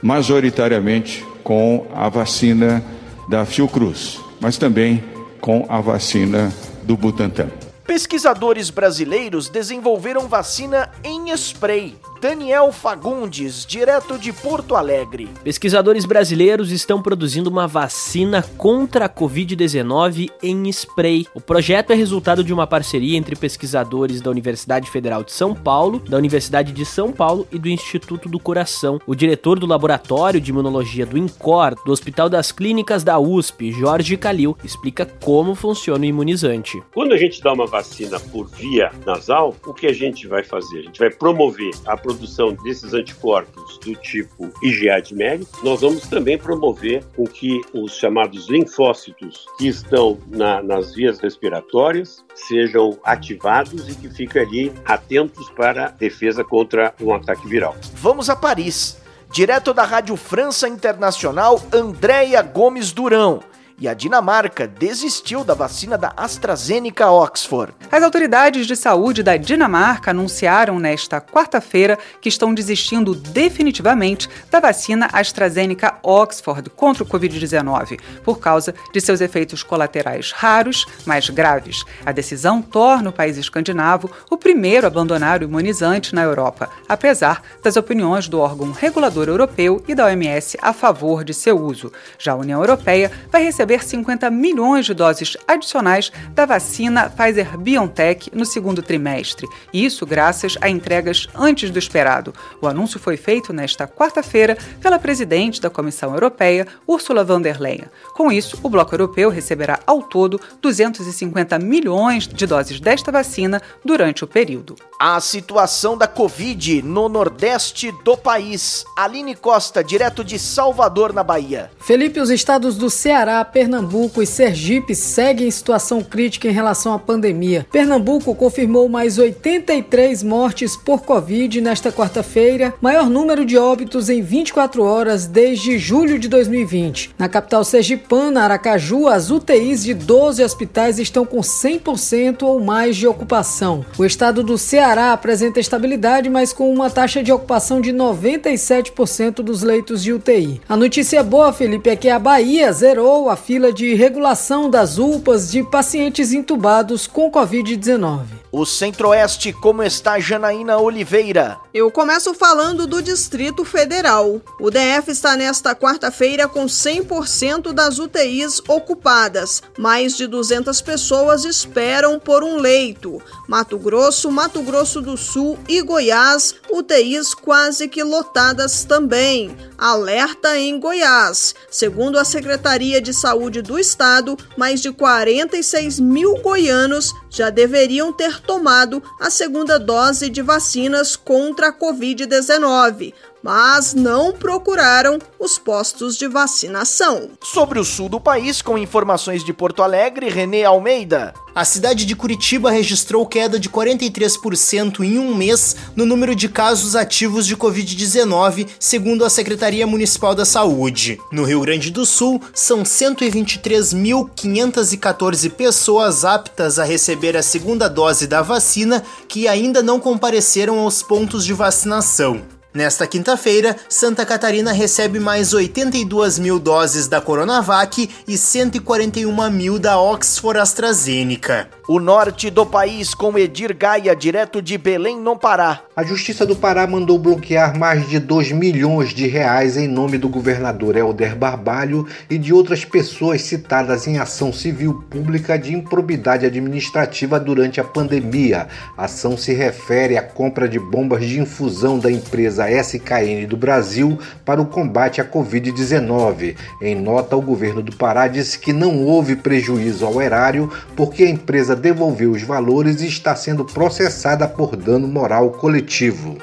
majoritariamente 0.00 1.26
com 1.42 1.84
a 1.96 2.08
vacina 2.08 2.80
da 3.28 3.44
Fiocruz, 3.44 4.20
mas 4.40 4.56
também 4.56 5.02
com 5.40 5.66
a 5.68 5.80
vacina 5.80 6.52
do 6.84 6.96
Butantan. 6.96 7.61
Pesquisadores 7.84 8.70
brasileiros 8.70 9.48
desenvolveram 9.48 10.28
vacina 10.28 10.90
em 11.02 11.30
spray 11.32 11.98
Daniel 12.22 12.70
Fagundes, 12.70 13.66
direto 13.66 14.16
de 14.16 14.32
Porto 14.32 14.76
Alegre. 14.76 15.28
Pesquisadores 15.42 16.04
brasileiros 16.04 16.70
estão 16.70 17.02
produzindo 17.02 17.50
uma 17.50 17.66
vacina 17.66 18.44
contra 18.56 19.06
a 19.06 19.08
Covid-19 19.08 20.30
em 20.40 20.68
spray. 20.68 21.26
O 21.34 21.40
projeto 21.40 21.90
é 21.90 21.96
resultado 21.96 22.44
de 22.44 22.54
uma 22.54 22.64
parceria 22.64 23.18
entre 23.18 23.34
pesquisadores 23.34 24.20
da 24.20 24.30
Universidade 24.30 24.88
Federal 24.88 25.24
de 25.24 25.32
São 25.32 25.52
Paulo, 25.52 25.98
da 25.98 26.16
Universidade 26.16 26.70
de 26.70 26.84
São 26.84 27.10
Paulo 27.10 27.44
e 27.50 27.58
do 27.58 27.68
Instituto 27.68 28.28
do 28.28 28.38
Coração. 28.38 29.00
O 29.04 29.16
diretor 29.16 29.58
do 29.58 29.66
Laboratório 29.66 30.40
de 30.40 30.52
Imunologia 30.52 31.04
do 31.04 31.18
INCOR, 31.18 31.74
do 31.84 31.90
Hospital 31.90 32.28
das 32.28 32.52
Clínicas 32.52 33.02
da 33.02 33.18
USP, 33.18 33.72
Jorge 33.72 34.16
Calil, 34.16 34.56
explica 34.62 35.04
como 35.04 35.56
funciona 35.56 36.04
o 36.04 36.08
imunizante. 36.08 36.80
Quando 36.94 37.14
a 37.14 37.16
gente 37.16 37.42
dá 37.42 37.52
uma 37.52 37.66
vacina 37.66 38.20
por 38.20 38.46
via 38.46 38.92
nasal, 39.04 39.56
o 39.66 39.74
que 39.74 39.88
a 39.88 39.92
gente 39.92 40.28
vai 40.28 40.44
fazer? 40.44 40.78
A 40.78 40.82
gente 40.82 41.00
vai 41.00 41.10
promover 41.10 41.72
a 41.84 41.96
produção 42.12 42.52
desses 42.62 42.92
anticorpos 42.92 43.78
do 43.78 43.94
tipo 43.96 44.52
IgA 44.62 45.00
de 45.00 45.14
mérito, 45.14 45.50
nós 45.62 45.80
vamos 45.80 46.02
também 46.02 46.36
promover 46.36 47.02
com 47.16 47.24
que 47.24 47.60
os 47.72 47.96
chamados 47.96 48.48
linfócitos 48.48 49.46
que 49.56 49.68
estão 49.68 50.18
na, 50.28 50.62
nas 50.62 50.94
vias 50.94 51.18
respiratórias 51.18 52.22
sejam 52.34 52.98
ativados 53.02 53.88
e 53.88 53.94
que 53.94 54.10
fiquem 54.10 54.42
ali 54.42 54.72
atentos 54.84 55.48
para 55.50 55.88
defesa 55.88 56.44
contra 56.44 56.94
um 57.00 57.14
ataque 57.14 57.48
viral. 57.48 57.74
Vamos 57.94 58.28
a 58.28 58.36
Paris. 58.36 59.00
Direto 59.30 59.72
da 59.72 59.84
Rádio 59.84 60.14
França 60.14 60.68
Internacional, 60.68 61.58
Andréia 61.72 62.42
Gomes 62.42 62.92
Durão 62.92 63.40
e 63.82 63.88
a 63.88 63.94
Dinamarca 63.94 64.64
desistiu 64.68 65.42
da 65.42 65.54
vacina 65.54 65.98
da 65.98 66.12
AstraZeneca 66.16 67.10
Oxford. 67.10 67.74
As 67.90 68.00
autoridades 68.04 68.64
de 68.64 68.76
saúde 68.76 69.24
da 69.24 69.36
Dinamarca 69.36 70.12
anunciaram 70.12 70.78
nesta 70.78 71.20
quarta-feira 71.20 71.98
que 72.20 72.28
estão 72.28 72.54
desistindo 72.54 73.12
definitivamente 73.12 74.30
da 74.48 74.60
vacina 74.60 75.08
AstraZeneca 75.12 75.96
Oxford 76.00 76.70
contra 76.70 77.02
o 77.02 77.06
Covid-19, 77.06 77.98
por 78.22 78.38
causa 78.38 78.72
de 78.92 79.00
seus 79.00 79.20
efeitos 79.20 79.64
colaterais 79.64 80.30
raros, 80.30 80.86
mais 81.04 81.28
graves. 81.28 81.82
A 82.06 82.12
decisão 82.12 82.62
torna 82.62 83.10
o 83.10 83.12
país 83.12 83.36
escandinavo 83.36 84.08
o 84.30 84.36
primeiro 84.36 84.86
a 84.86 84.90
abandonar 84.90 85.40
o 85.40 85.44
imunizante 85.44 86.14
na 86.14 86.22
Europa, 86.22 86.70
apesar 86.88 87.42
das 87.60 87.76
opiniões 87.76 88.28
do 88.28 88.38
órgão 88.38 88.70
regulador 88.70 89.26
europeu 89.26 89.82
e 89.88 89.94
da 89.96 90.04
OMS 90.04 90.56
a 90.62 90.72
favor 90.72 91.24
de 91.24 91.34
seu 91.34 91.58
uso. 91.58 91.92
Já 92.16 92.30
a 92.30 92.36
União 92.36 92.60
Europeia 92.60 93.10
vai 93.28 93.42
receber 93.42 93.71
desenvolver 93.72 93.84
50 93.84 94.30
milhões 94.30 94.86
de 94.86 94.94
doses 94.94 95.36
adicionais 95.46 96.12
da 96.30 96.44
vacina 96.44 97.08
Pfizer-BioNTech 97.08 98.30
no 98.34 98.44
segundo 98.44 98.82
trimestre. 98.82 99.46
Isso 99.72 100.04
graças 100.04 100.56
a 100.60 100.68
entregas 100.68 101.26
antes 101.34 101.70
do 101.70 101.78
esperado. 101.78 102.34
O 102.60 102.66
anúncio 102.66 102.98
foi 102.98 103.16
feito 103.16 103.52
nesta 103.52 103.86
quarta-feira 103.86 104.56
pela 104.80 104.98
presidente 104.98 105.60
da 105.60 105.70
Comissão 105.70 106.12
Europeia, 106.12 106.66
Ursula 106.86 107.24
von 107.24 107.40
der 107.40 107.60
Leyen. 107.60 107.86
Com 108.14 108.30
isso, 108.30 108.58
o 108.62 108.68
bloco 108.68 108.94
europeu 108.94 109.30
receberá 109.30 109.80
ao 109.86 110.02
todo 110.02 110.40
250 110.60 111.58
milhões 111.58 112.26
de 112.26 112.46
doses 112.46 112.80
desta 112.80 113.10
vacina 113.10 113.62
durante 113.84 114.24
o 114.24 114.26
período. 114.26 114.76
A 114.98 115.20
situação 115.20 115.96
da 115.96 116.06
Covid 116.06 116.82
no 116.82 117.08
nordeste 117.08 117.90
do 118.04 118.16
país. 118.16 118.84
Aline 118.96 119.34
Costa, 119.34 119.82
direto 119.82 120.22
de 120.22 120.38
Salvador, 120.38 121.12
na 121.12 121.24
Bahia. 121.24 121.70
Felipe, 121.80 122.20
os 122.20 122.30
estados 122.30 122.76
do 122.76 122.88
Ceará, 122.88 123.44
Pernambuco 123.62 124.20
e 124.20 124.26
Sergipe 124.26 124.92
seguem 124.92 125.46
em 125.46 125.50
situação 125.52 126.02
crítica 126.02 126.48
em 126.48 126.50
relação 126.50 126.92
à 126.94 126.98
pandemia. 126.98 127.64
Pernambuco 127.70 128.34
confirmou 128.34 128.88
mais 128.88 129.18
83 129.18 130.24
mortes 130.24 130.76
por 130.76 131.02
Covid 131.02 131.60
nesta 131.60 131.92
quarta-feira, 131.92 132.74
maior 132.80 133.08
número 133.08 133.44
de 133.44 133.56
óbitos 133.56 134.10
em 134.10 134.20
24 134.20 134.82
horas 134.82 135.28
desde 135.28 135.78
julho 135.78 136.18
de 136.18 136.26
2020. 136.26 137.14
Na 137.16 137.28
capital 137.28 137.62
sergipana, 137.62 138.42
Aracaju, 138.42 139.06
as 139.06 139.30
UTIs 139.30 139.84
de 139.84 139.94
12 139.94 140.42
hospitais 140.42 140.98
estão 140.98 141.24
com 141.24 141.38
100% 141.38 142.42
ou 142.42 142.58
mais 142.58 142.96
de 142.96 143.06
ocupação. 143.06 143.86
O 143.96 144.04
estado 144.04 144.42
do 144.42 144.58
Ceará 144.58 145.12
apresenta 145.12 145.60
estabilidade, 145.60 146.28
mas 146.28 146.52
com 146.52 146.68
uma 146.68 146.90
taxa 146.90 147.22
de 147.22 147.30
ocupação 147.30 147.80
de 147.80 147.92
97% 147.92 149.34
dos 149.34 149.62
leitos 149.62 150.02
de 150.02 150.12
UTI. 150.12 150.60
A 150.68 150.76
notícia 150.76 151.22
boa, 151.22 151.52
Felipe, 151.52 151.90
é 151.90 151.94
que 151.94 152.08
a 152.08 152.18
Bahia 152.18 152.72
zerou 152.72 153.30
a 153.30 153.36
fila 153.44 153.72
de 153.72 153.92
regulação 153.94 154.70
das 154.70 154.98
UPAs 154.98 155.50
de 155.50 155.64
pacientes 155.64 156.32
intubados 156.32 157.08
com 157.08 157.30
Covid-19. 157.30 158.41
O 158.54 158.66
Centro-Oeste, 158.66 159.50
como 159.50 159.82
está 159.82 160.20
Janaína 160.20 160.76
Oliveira? 160.76 161.58
Eu 161.72 161.90
começo 161.90 162.34
falando 162.34 162.86
do 162.86 163.00
Distrito 163.00 163.64
Federal. 163.64 164.42
O 164.60 164.70
DF 164.70 165.10
está 165.10 165.34
nesta 165.38 165.74
quarta-feira 165.74 166.46
com 166.46 166.66
100% 166.66 167.72
das 167.72 167.98
UTIs 167.98 168.60
ocupadas. 168.68 169.62
Mais 169.78 170.18
de 170.18 170.26
200 170.26 170.82
pessoas 170.82 171.46
esperam 171.46 172.20
por 172.20 172.44
um 172.44 172.58
leito. 172.58 173.22
Mato 173.48 173.78
Grosso, 173.78 174.30
Mato 174.30 174.60
Grosso 174.60 175.00
do 175.00 175.16
Sul 175.16 175.58
e 175.66 175.80
Goiás, 175.80 176.54
UTIs 176.70 177.32
quase 177.32 177.88
que 177.88 178.02
lotadas 178.02 178.84
também. 178.84 179.56
Alerta 179.78 180.58
em 180.58 180.78
Goiás. 180.78 181.54
Segundo 181.70 182.18
a 182.18 182.24
Secretaria 182.24 183.00
de 183.00 183.14
Saúde 183.14 183.62
do 183.62 183.78
Estado, 183.78 184.36
mais 184.58 184.82
de 184.82 184.92
46 184.92 185.98
mil 185.98 186.34
goianos 186.42 187.14
já 187.30 187.48
deveriam 187.48 188.12
ter 188.12 188.41
tomado 188.42 189.02
a 189.18 189.30
segunda 189.30 189.78
dose 189.78 190.28
de 190.28 190.42
vacinas 190.42 191.16
contra 191.16 191.68
a 191.68 191.72
Covid-19, 191.72 193.14
mas 193.42 193.94
não 193.94 194.32
procuraram 194.32 195.18
os 195.38 195.58
postos 195.58 196.16
de 196.16 196.28
vacinação. 196.28 197.30
Sobre 197.42 197.78
o 197.78 197.84
sul 197.84 198.08
do 198.08 198.20
país, 198.20 198.62
com 198.62 198.78
informações 198.78 199.44
de 199.44 199.52
Porto 199.52 199.82
Alegre, 199.82 200.28
Renê 200.28 200.64
Almeida. 200.64 201.34
A 201.54 201.66
cidade 201.66 202.06
de 202.06 202.16
Curitiba 202.16 202.70
registrou 202.70 203.26
queda 203.26 203.58
de 203.58 203.68
43% 203.68 205.00
em 205.00 205.18
um 205.18 205.34
mês 205.34 205.76
no 205.94 206.06
número 206.06 206.34
de 206.34 206.48
casos 206.48 206.96
ativos 206.96 207.46
de 207.46 207.54
Covid-19, 207.56 208.66
segundo 208.78 209.22
a 209.22 209.30
Secretaria 209.30 209.86
Municipal 209.86 210.34
da 210.34 210.46
Saúde. 210.46 211.20
No 211.30 211.44
Rio 211.44 211.60
Grande 211.60 211.90
do 211.90 212.06
Sul, 212.06 212.40
são 212.54 212.84
123.514 212.84 215.50
pessoas 215.50 216.24
aptas 216.24 216.78
a 216.78 216.84
receber 216.84 217.36
a 217.36 217.42
segunda 217.42 217.86
dose 217.86 218.26
da 218.26 218.40
vacina 218.40 219.04
que 219.28 219.46
ainda 219.46 219.82
não 219.82 220.00
compareceram 220.00 220.78
aos 220.78 221.02
pontos 221.02 221.44
de 221.44 221.52
vacinação. 221.52 222.40
Nesta 222.74 223.06
quinta-feira, 223.06 223.76
Santa 223.86 224.24
Catarina 224.24 224.72
recebe 224.72 225.20
mais 225.20 225.52
82 225.52 226.38
mil 226.38 226.58
doses 226.58 227.06
da 227.06 227.20
Coronavac 227.20 228.08
e 228.26 228.38
141 228.38 229.50
mil 229.50 229.78
da 229.78 230.00
Oxford 230.00 230.58
AstraZeneca. 230.58 231.68
O 231.86 232.00
norte 232.00 232.48
do 232.48 232.64
país 232.64 233.12
com 233.12 233.36
Edir 233.36 233.76
Gaia, 233.76 234.16
direto 234.16 234.62
de 234.62 234.78
Belém, 234.78 235.20
no 235.20 235.36
Pará. 235.36 235.82
A 235.94 236.02
Justiça 236.02 236.46
do 236.46 236.56
Pará 236.56 236.86
mandou 236.86 237.18
bloquear 237.18 237.76
mais 237.76 238.08
de 238.08 238.18
2 238.18 238.52
milhões 238.52 239.10
de 239.10 239.26
reais 239.26 239.76
em 239.76 239.86
nome 239.86 240.16
do 240.16 240.28
governador 240.28 240.96
Helder 240.96 241.36
Barbalho 241.36 242.06
e 242.30 242.38
de 242.38 242.54
outras 242.54 242.84
pessoas 242.84 243.42
citadas 243.42 244.06
em 244.06 244.18
ação 244.18 244.50
civil 244.50 245.04
pública 245.10 245.58
de 245.58 245.74
improbidade 245.74 246.46
administrativa 246.46 247.38
durante 247.38 247.80
a 247.80 247.84
pandemia. 247.84 248.68
A 248.96 249.04
ação 249.04 249.36
se 249.36 249.52
refere 249.52 250.16
à 250.16 250.22
compra 250.22 250.66
de 250.66 250.78
bombas 250.78 251.26
de 251.26 251.38
infusão 251.38 251.98
da 251.98 252.10
empresa 252.10 252.61
SKN 252.70 253.46
do 253.46 253.56
Brasil 253.56 254.18
para 254.44 254.60
o 254.60 254.66
combate 254.66 255.20
à 255.20 255.24
Covid-19. 255.24 256.56
Em 256.80 256.94
nota, 256.94 257.36
o 257.36 257.42
governo 257.42 257.82
do 257.82 257.94
Pará 257.94 258.28
disse 258.28 258.58
que 258.58 258.72
não 258.72 259.04
houve 259.04 259.36
prejuízo 259.36 260.04
ao 260.04 260.20
erário 260.20 260.70
porque 260.96 261.24
a 261.24 261.30
empresa 261.30 261.74
devolveu 261.74 262.32
os 262.32 262.42
valores 262.42 263.00
e 263.00 263.06
está 263.06 263.34
sendo 263.34 263.64
processada 263.64 264.46
por 264.46 264.76
dano 264.76 265.08
moral 265.08 265.50
coletivo. 265.50 266.38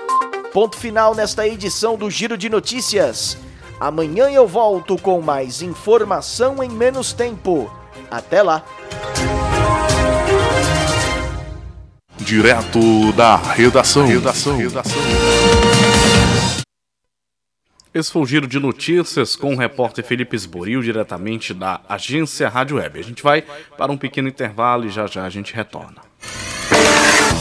Ponto 0.52 0.78
final 0.78 1.14
nesta 1.14 1.48
edição 1.48 1.96
do 1.96 2.10
Giro 2.10 2.38
de 2.38 2.50
Notícias. 2.50 3.38
Amanhã 3.80 4.30
eu 4.30 4.48
volto 4.48 4.98
com 4.98 5.22
mais 5.22 5.62
informação 5.62 6.62
em 6.64 6.70
menos 6.70 7.14
tempo. 7.14 7.72
Até 8.12 8.42
lá! 8.42 8.64
Direto 12.18 13.14
da 13.14 13.38
redação. 13.38 14.06
redação. 14.06 14.58
redação. 14.58 15.02
Esse 17.92 18.12
foi 18.12 18.22
o 18.22 18.26
giro 18.26 18.46
de 18.46 18.60
notícias 18.60 19.36
com 19.36 19.54
o 19.54 19.58
repórter 19.58 20.06
Felipe 20.06 20.36
Esboril, 20.36 20.82
diretamente 20.84 21.56
da 21.56 21.82
agência 21.90 22.48
Rádio 22.48 22.78
Web. 22.78 23.00
A 23.00 23.04
gente 23.04 23.24
vai 23.24 23.44
para 23.78 23.92
um 23.92 23.98
pequeno 23.98 24.28
intervalo 24.28 24.86
e 24.86 24.90
já 24.90 25.08
já 25.08 25.26
a 25.26 25.30
gente 25.30 25.56
retorna. 25.56 26.02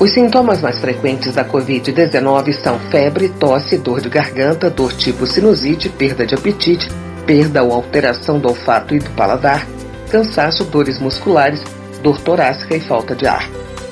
Os 0.00 0.12
sintomas 0.12 0.60
mais 0.60 0.78
frequentes 0.78 1.34
da 1.34 1.44
Covid-19 1.44 2.52
são 2.52 2.78
febre, 2.78 3.28
tosse, 3.30 3.76
dor 3.78 4.00
de 4.00 4.08
garganta, 4.08 4.70
dor 4.70 4.92
tipo 4.92 5.26
sinusite, 5.26 5.88
perda 5.88 6.24
de 6.24 6.36
apetite, 6.36 6.88
perda 7.26 7.64
ou 7.64 7.72
alteração 7.72 8.38
do 8.38 8.48
olfato 8.48 8.94
e 8.94 9.00
do 9.00 9.10
paladar, 9.10 9.66
cansaço, 10.08 10.64
dores 10.64 11.00
musculares, 11.00 11.64
dor 12.00 12.20
torácica 12.20 12.76
e 12.76 12.80
falta 12.80 13.16
de 13.16 13.26
ar. 13.26 13.50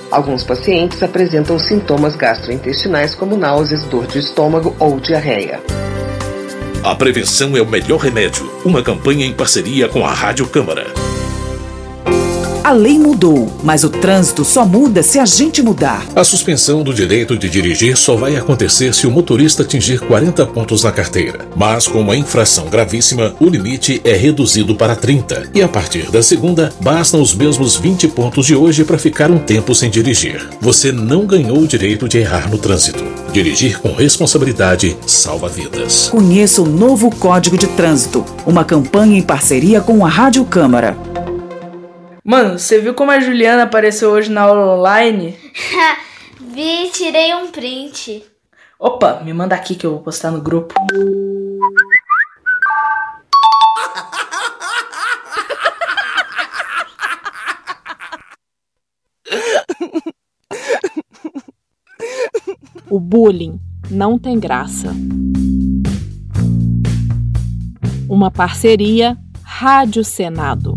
Alguns 0.08 0.44
pacientes 0.44 1.02
apresentam 1.02 1.58
sintomas 1.58 2.14
gastrointestinais 2.14 3.12
como 3.12 3.36
náuseas, 3.36 3.82
dor 3.82 4.06
de 4.06 4.20
estômago 4.20 4.76
ou 4.78 5.00
diarreia. 5.00 5.60
A 6.84 6.94
prevenção 6.94 7.56
é 7.56 7.60
o 7.60 7.66
melhor 7.66 7.98
remédio. 7.98 8.48
Uma 8.64 8.80
campanha 8.80 9.26
em 9.26 9.32
parceria 9.32 9.88
com 9.88 10.06
a 10.06 10.12
Rádio 10.12 10.46
Câmara. 10.46 11.05
A 12.66 12.72
lei 12.72 12.98
mudou, 12.98 13.48
mas 13.62 13.84
o 13.84 13.88
trânsito 13.88 14.44
só 14.44 14.66
muda 14.66 15.00
se 15.00 15.20
a 15.20 15.24
gente 15.24 15.62
mudar. 15.62 16.04
A 16.16 16.24
suspensão 16.24 16.82
do 16.82 16.92
direito 16.92 17.38
de 17.38 17.48
dirigir 17.48 17.96
só 17.96 18.16
vai 18.16 18.34
acontecer 18.34 18.92
se 18.92 19.06
o 19.06 19.10
motorista 19.12 19.62
atingir 19.62 20.00
40 20.00 20.44
pontos 20.46 20.82
na 20.82 20.90
carteira. 20.90 21.46
Mas 21.54 21.86
com 21.86 22.00
uma 22.00 22.16
infração 22.16 22.68
gravíssima, 22.68 23.36
o 23.38 23.48
limite 23.48 24.00
é 24.02 24.16
reduzido 24.16 24.74
para 24.74 24.96
30. 24.96 25.50
E 25.54 25.62
a 25.62 25.68
partir 25.68 26.10
da 26.10 26.20
segunda, 26.24 26.72
bastam 26.80 27.22
os 27.22 27.36
mesmos 27.36 27.76
20 27.76 28.08
pontos 28.08 28.44
de 28.44 28.56
hoje 28.56 28.82
para 28.82 28.98
ficar 28.98 29.30
um 29.30 29.38
tempo 29.38 29.72
sem 29.72 29.88
dirigir. 29.88 30.48
Você 30.60 30.90
não 30.90 31.24
ganhou 31.24 31.58
o 31.58 31.68
direito 31.68 32.08
de 32.08 32.18
errar 32.18 32.50
no 32.50 32.58
trânsito. 32.58 33.04
Dirigir 33.32 33.78
com 33.78 33.92
responsabilidade 33.92 34.96
salva 35.06 35.48
vidas. 35.48 36.08
Conheça 36.08 36.60
o 36.62 36.66
novo 36.66 37.14
Código 37.14 37.56
de 37.56 37.68
Trânsito, 37.68 38.24
uma 38.44 38.64
campanha 38.64 39.16
em 39.16 39.22
parceria 39.22 39.80
com 39.80 40.04
a 40.04 40.08
Rádio 40.08 40.44
Câmara. 40.44 40.96
Mano, 42.26 42.58
você 42.58 42.80
viu 42.80 42.92
como 42.92 43.12
a 43.12 43.20
Juliana 43.20 43.62
apareceu 43.62 44.10
hoje 44.10 44.32
na 44.32 44.40
aula 44.40 44.74
online? 44.76 45.38
Vi, 46.42 46.90
tirei 46.92 47.32
um 47.36 47.52
print. 47.52 48.24
Opa, 48.80 49.20
me 49.22 49.32
manda 49.32 49.54
aqui 49.54 49.76
que 49.76 49.86
eu 49.86 49.92
vou 49.92 50.00
postar 50.00 50.32
no 50.32 50.40
grupo. 50.40 50.74
O 62.90 62.98
bullying 62.98 63.60
não 63.88 64.18
tem 64.18 64.40
graça. 64.40 64.92
Uma 68.08 68.32
parceria 68.32 69.16
Rádio 69.44 70.02
Senado. 70.02 70.76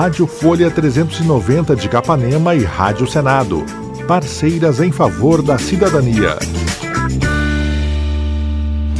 Rádio 0.00 0.28
Folha 0.28 0.70
390 0.70 1.74
de 1.74 1.88
Capanema 1.88 2.54
e 2.54 2.62
Rádio 2.62 3.04
Senado. 3.04 3.66
Parceiras 4.06 4.80
em 4.80 4.92
favor 4.92 5.42
da 5.42 5.58
cidadania. 5.58 6.38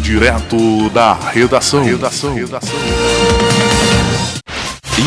Direto 0.02 0.90
da 0.90 1.14
redação. 1.14 1.84
redação. 1.84 2.34
redação. 2.34 2.76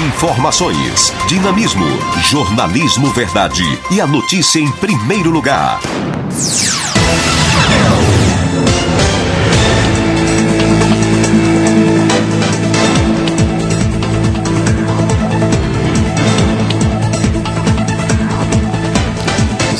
Informações, 0.08 1.12
dinamismo, 1.28 1.86
jornalismo 2.22 3.12
verdade 3.12 3.62
e 3.92 4.00
a 4.00 4.08
notícia 4.08 4.60
em 4.60 4.72
primeiro 4.72 5.30
lugar. 5.30 5.82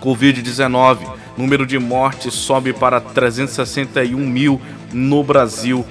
Covid-19, 0.00 1.00
número 1.36 1.66
de 1.66 1.78
mortes 1.78 2.32
sobe 2.32 2.72
para 2.72 2.98
361 2.98 4.18
mil 4.18 4.58
no 4.90 5.22
Brasil 5.22 5.84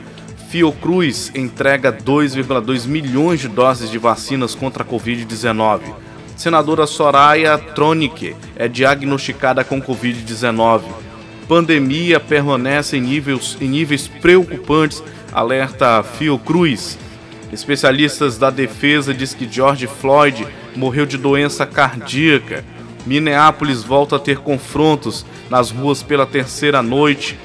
Fiocruz 0.54 1.32
entrega 1.34 1.92
2,2 1.92 2.86
milhões 2.86 3.40
de 3.40 3.48
doses 3.48 3.90
de 3.90 3.98
vacinas 3.98 4.54
contra 4.54 4.84
a 4.84 4.86
Covid-19. 4.86 5.82
Senadora 6.38 6.86
Soraya 6.86 7.58
Tronic 7.58 8.36
é 8.56 8.68
diagnosticada 8.68 9.64
com 9.64 9.82
Covid-19. 9.82 10.84
Pandemia 11.48 12.20
permanece 12.20 12.98
em 12.98 13.02
níveis, 13.02 13.58
em 13.60 13.68
níveis 13.68 14.08
preocupantes, 14.08 15.04
alerta 15.32 16.04
Fiocruz. 16.04 17.00
Especialistas 17.52 18.38
da 18.38 18.52
defesa 18.52 19.12
diz 19.12 19.34
que 19.34 19.52
George 19.52 19.88
Floyd 19.88 20.46
morreu 20.76 21.08
de 21.08 21.18
doença 21.18 21.66
cardíaca. 21.66 22.64
Minneapolis 23.08 23.82
volta 23.82 24.18
a 24.18 24.20
ter 24.20 24.38
confrontos 24.38 25.26
nas 25.50 25.72
ruas 25.72 26.04
pela 26.04 26.28
terceira 26.28 26.84
noite. 26.84 27.40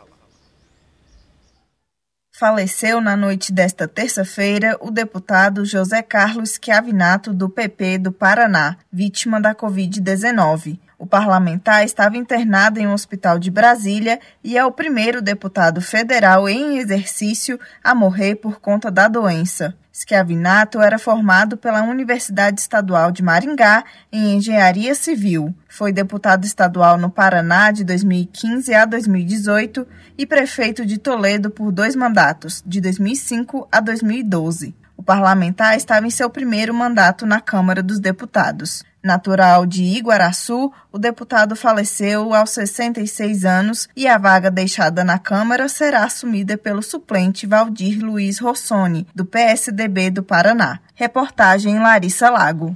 Faleceu 2.35 2.99
na 2.99 3.15
noite 3.15 3.53
desta 3.53 3.87
terça-feira 3.87 4.79
o 4.81 4.91
deputado 4.91 5.67
José 5.67 6.03
Carlos 6.03 6.59
Chiavinato, 6.59 7.35
do 7.35 7.51
PP 7.51 7.99
do 7.99 8.11
Paraná, 8.11 8.79
vítima 8.91 9.39
da 9.39 9.55
Covid-19. 9.55 10.79
O 10.99 11.07
parlamentar 11.07 11.85
estava 11.85 12.17
internado 12.17 12.79
em 12.79 12.87
um 12.87 12.93
hospital 12.93 13.39
de 13.39 13.51
Brasília 13.51 14.21
e 14.43 14.57
é 14.57 14.65
o 14.65 14.73
primeiro 14.73 15.21
deputado 15.21 15.81
federal 15.81 16.49
em 16.49 16.79
exercício 16.79 17.59
a 17.83 17.95
morrer 17.95 18.37
por 18.37 18.61
conta 18.61 18.91
da 18.91 19.09
doença. 19.09 19.75
Schiavinato 19.93 20.81
era 20.81 20.99
formado 20.99 21.57
pela 21.57 21.83
Universidade 21.83 22.61
Estadual 22.61 23.13
de 23.13 23.23
Maringá 23.23 23.85
em 24.11 24.37
Engenharia 24.37 24.93
Civil. 24.93 25.55
Foi 25.69 25.93
deputado 25.93 26.45
estadual 26.45 26.99
no 26.99 27.09
Paraná 27.09 27.71
de 27.71 27.85
2015 27.85 28.75
a 28.75 28.85
2018 28.85 29.87
e 30.19 30.27
prefeito 30.27 30.85
de 30.85 30.99
Toledo 30.99 31.49
por 31.49 31.71
dois 31.71 31.95
mandatos, 31.95 32.61
de 32.67 32.81
2005 32.81 33.69
a 33.71 33.79
2012. 33.79 34.75
Parlamentar 35.05 35.77
estava 35.77 36.07
em 36.07 36.11
seu 36.11 36.29
primeiro 36.31 36.73
mandato 36.75 37.27
na 37.27 37.41
Câmara 37.41 37.83
dos 37.83 38.01
Deputados. 38.01 38.83
Natural 39.03 39.67
de 39.67 39.83
Iguaraçu, 39.83 40.73
o 40.91 40.99
deputado 40.99 41.55
faleceu 41.55 42.33
aos 42.33 42.51
66 42.51 43.45
anos 43.45 43.87
e 43.95 44.09
a 44.09 44.17
vaga 44.17 44.51
deixada 44.51 45.05
na 45.05 45.19
Câmara 45.19 45.69
será 45.69 46.05
assumida 46.05 46.57
pelo 46.57 46.83
suplente 46.83 47.47
Valdir 47.47 48.03
Luiz 48.03 48.39
Rossoni, 48.39 49.07
do 49.15 49.27
PSDB 49.27 50.11
do 50.11 50.23
Paraná. 50.23 50.81
Reportagem 50.95 51.79
Larissa 51.79 52.31
Lago. 52.31 52.75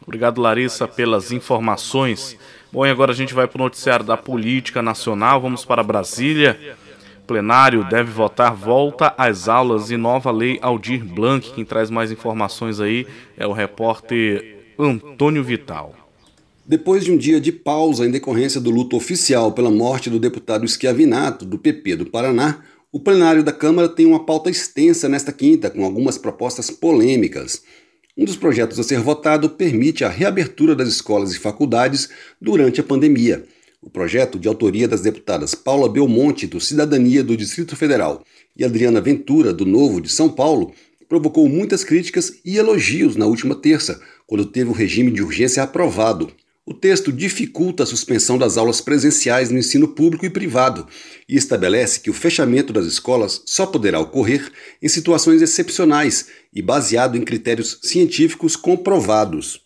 Obrigado, 0.00 0.40
Larissa, 0.40 0.86
pelas 0.86 1.32
informações. 1.32 2.36
Bom, 2.72 2.86
e 2.86 2.90
agora 2.90 3.10
a 3.10 3.14
gente 3.14 3.34
vai 3.34 3.48
para 3.48 3.60
o 3.60 3.64
noticiário 3.64 4.04
da 4.04 4.16
política 4.16 4.80
nacional. 4.80 5.40
Vamos 5.40 5.64
para 5.64 5.82
Brasília. 5.82 6.76
Plenário 7.26 7.88
deve 7.88 8.10
votar 8.10 8.54
volta 8.54 9.14
às 9.16 9.48
aulas 9.48 9.90
e 9.90 9.96
nova 9.96 10.30
lei 10.30 10.58
Aldir 10.60 11.04
Blanc. 11.04 11.52
Quem 11.52 11.64
traz 11.64 11.90
mais 11.90 12.12
informações 12.12 12.80
aí 12.80 13.06
é 13.36 13.46
o 13.46 13.52
repórter 13.52 14.74
Antônio 14.78 15.42
Vital. 15.42 15.94
Depois 16.66 17.04
de 17.04 17.10
um 17.10 17.16
dia 17.16 17.40
de 17.40 17.50
pausa 17.50 18.06
em 18.06 18.10
decorrência 18.10 18.60
do 18.60 18.70
luto 18.70 18.96
oficial 18.96 19.52
pela 19.52 19.70
morte 19.70 20.10
do 20.10 20.18
deputado 20.18 20.66
Schiavinato, 20.66 21.44
do 21.44 21.58
PP 21.58 21.96
do 21.96 22.06
Paraná, 22.06 22.62
o 22.92 23.00
plenário 23.00 23.42
da 23.42 23.52
Câmara 23.52 23.88
tem 23.88 24.06
uma 24.06 24.24
pauta 24.24 24.50
extensa 24.50 25.08
nesta 25.08 25.32
quinta, 25.32 25.70
com 25.70 25.84
algumas 25.84 26.16
propostas 26.16 26.70
polêmicas. 26.70 27.62
Um 28.16 28.24
dos 28.24 28.36
projetos 28.36 28.78
a 28.78 28.82
ser 28.82 29.00
votado 29.00 29.50
permite 29.50 30.04
a 30.04 30.08
reabertura 30.08 30.76
das 30.76 30.88
escolas 30.88 31.32
e 31.32 31.38
faculdades 31.38 32.08
durante 32.40 32.80
a 32.80 32.84
pandemia. 32.84 33.44
O 33.84 33.90
projeto, 33.90 34.38
de 34.38 34.48
autoria 34.48 34.88
das 34.88 35.02
deputadas 35.02 35.54
Paula 35.54 35.90
Belmonte, 35.90 36.46
do 36.46 36.58
Cidadania 36.58 37.22
do 37.22 37.36
Distrito 37.36 37.76
Federal, 37.76 38.24
e 38.56 38.64
Adriana 38.64 38.98
Ventura, 38.98 39.52
do 39.52 39.66
Novo 39.66 40.00
de 40.00 40.08
São 40.08 40.30
Paulo, 40.30 40.72
provocou 41.06 41.46
muitas 41.50 41.84
críticas 41.84 42.40
e 42.42 42.56
elogios 42.56 43.14
na 43.14 43.26
última 43.26 43.54
terça, 43.54 44.00
quando 44.26 44.46
teve 44.46 44.70
o 44.70 44.72
regime 44.72 45.10
de 45.10 45.22
urgência 45.22 45.62
aprovado. 45.62 46.32
O 46.64 46.72
texto 46.72 47.12
dificulta 47.12 47.82
a 47.82 47.86
suspensão 47.86 48.38
das 48.38 48.56
aulas 48.56 48.80
presenciais 48.80 49.50
no 49.50 49.58
ensino 49.58 49.88
público 49.88 50.24
e 50.24 50.30
privado 50.30 50.86
e 51.28 51.36
estabelece 51.36 52.00
que 52.00 52.08
o 52.08 52.14
fechamento 52.14 52.72
das 52.72 52.86
escolas 52.86 53.42
só 53.44 53.66
poderá 53.66 54.00
ocorrer 54.00 54.50
em 54.80 54.88
situações 54.88 55.42
excepcionais 55.42 56.28
e 56.54 56.62
baseado 56.62 57.18
em 57.18 57.22
critérios 57.22 57.78
científicos 57.82 58.56
comprovados. 58.56 59.60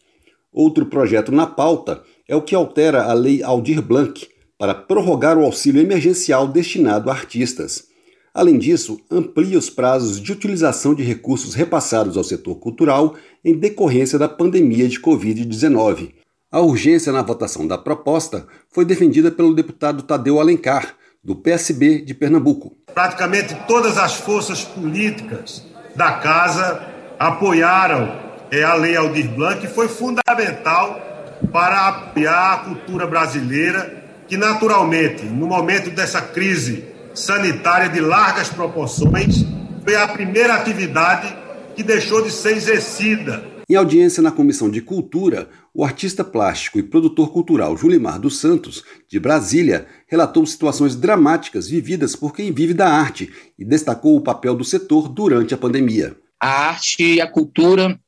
Outro 0.53 0.87
projeto 0.87 1.31
na 1.31 1.47
pauta 1.47 2.03
é 2.29 2.37
o 2.37 2.43
que 2.43 2.55
altera 2.55 3.05
a 3.05 3.15
Lei 3.15 3.43
Aldir 3.43 3.81
Blanc 3.81 4.29
para 4.59 4.75
prorrogar 4.75 5.39
o 5.39 5.45
auxílio 5.45 5.81
emergencial 5.81 6.47
destinado 6.47 7.11
a 7.11 7.15
artistas. 7.15 7.89
Além 8.35 8.59
disso, 8.59 9.01
amplia 9.11 9.59
os 9.59 9.71
prazos 9.71 10.21
de 10.21 10.31
utilização 10.31 10.95
de 10.95 11.03
recursos 11.03 11.55
repassados 11.55 12.17
ao 12.17 12.23
setor 12.23 12.57
cultural 12.57 13.17
em 13.45 13.55
decorrência 13.55 14.19
da 14.19 14.29
pandemia 14.29 14.87
de 14.87 15.01
Covid-19. 15.01 16.13
A 16.53 16.61
urgência 16.61 17.13
na 17.13 17.23
votação 17.23 17.67
da 17.67 17.79
proposta 17.79 18.47
foi 18.71 18.85
defendida 18.85 19.31
pelo 19.31 19.55
deputado 19.55 20.03
Tadeu 20.03 20.39
Alencar, 20.39 20.95
do 21.23 21.35
PSB 21.35 22.03
de 22.03 22.15
Pernambuco. 22.15 22.77
Praticamente 22.95 23.57
todas 23.67 23.99
as 23.99 24.15
forças 24.15 24.65
políticas 24.65 25.65
da 25.97 26.13
casa 26.13 26.81
apoiaram 27.19 28.29
é, 28.51 28.63
a 28.63 28.75
Lei 28.75 28.97
Aldir 28.97 29.29
Blanc, 29.35 29.61
que 29.61 29.67
foi 29.67 29.89
fundamental 29.89 31.08
para 31.53 31.89
apoiar 31.89 32.55
a 32.55 32.59
cultura 32.59 33.07
brasileira, 33.07 34.05
que 34.27 34.37
naturalmente, 34.37 35.25
no 35.25 35.47
momento 35.47 35.91
dessa 35.91 36.21
crise 36.21 36.85
sanitária 37.15 37.89
de 37.89 38.01
largas 38.01 38.49
proporções, 38.49 39.45
foi 39.83 39.97
a 39.97 40.09
primeira 40.09 40.55
atividade 40.55 41.35
que 41.75 41.83
deixou 41.83 42.23
de 42.23 42.31
ser 42.31 42.57
exercida. 42.57 43.59
Em 43.71 43.75
audiência 43.75 44.23
na 44.23 44.31
Comissão 44.31 44.71
de 44.71 44.81
Cultura, 44.81 45.49
o 45.75 45.85
artista 45.85 46.25
plástico 46.25 46.79
e 46.79 46.83
produtor 46.83 47.33
cultural 47.33 47.77
Julimar 47.77 48.19
dos 48.19 48.39
Santos, 48.39 48.83
de 49.07 49.21
Brasília, 49.21 49.87
relatou 50.07 50.45
situações 50.47 50.97
dramáticas 50.97 51.69
vividas 51.69 52.17
por 52.17 52.35
quem 52.35 52.51
vive 52.51 52.73
da 52.73 52.89
arte 52.89 53.31
e 53.59 53.65
destacou 53.65 54.17
o 54.17 54.21
papel 54.23 54.55
do 54.55 54.65
setor 54.65 55.09
durante 55.09 55.53
a 55.53 55.59
pandemia. 55.59 56.17
A 56.41 56.69
arte 56.69 57.03
e 57.03 57.21
a 57.21 57.27
cultura 57.27 57.99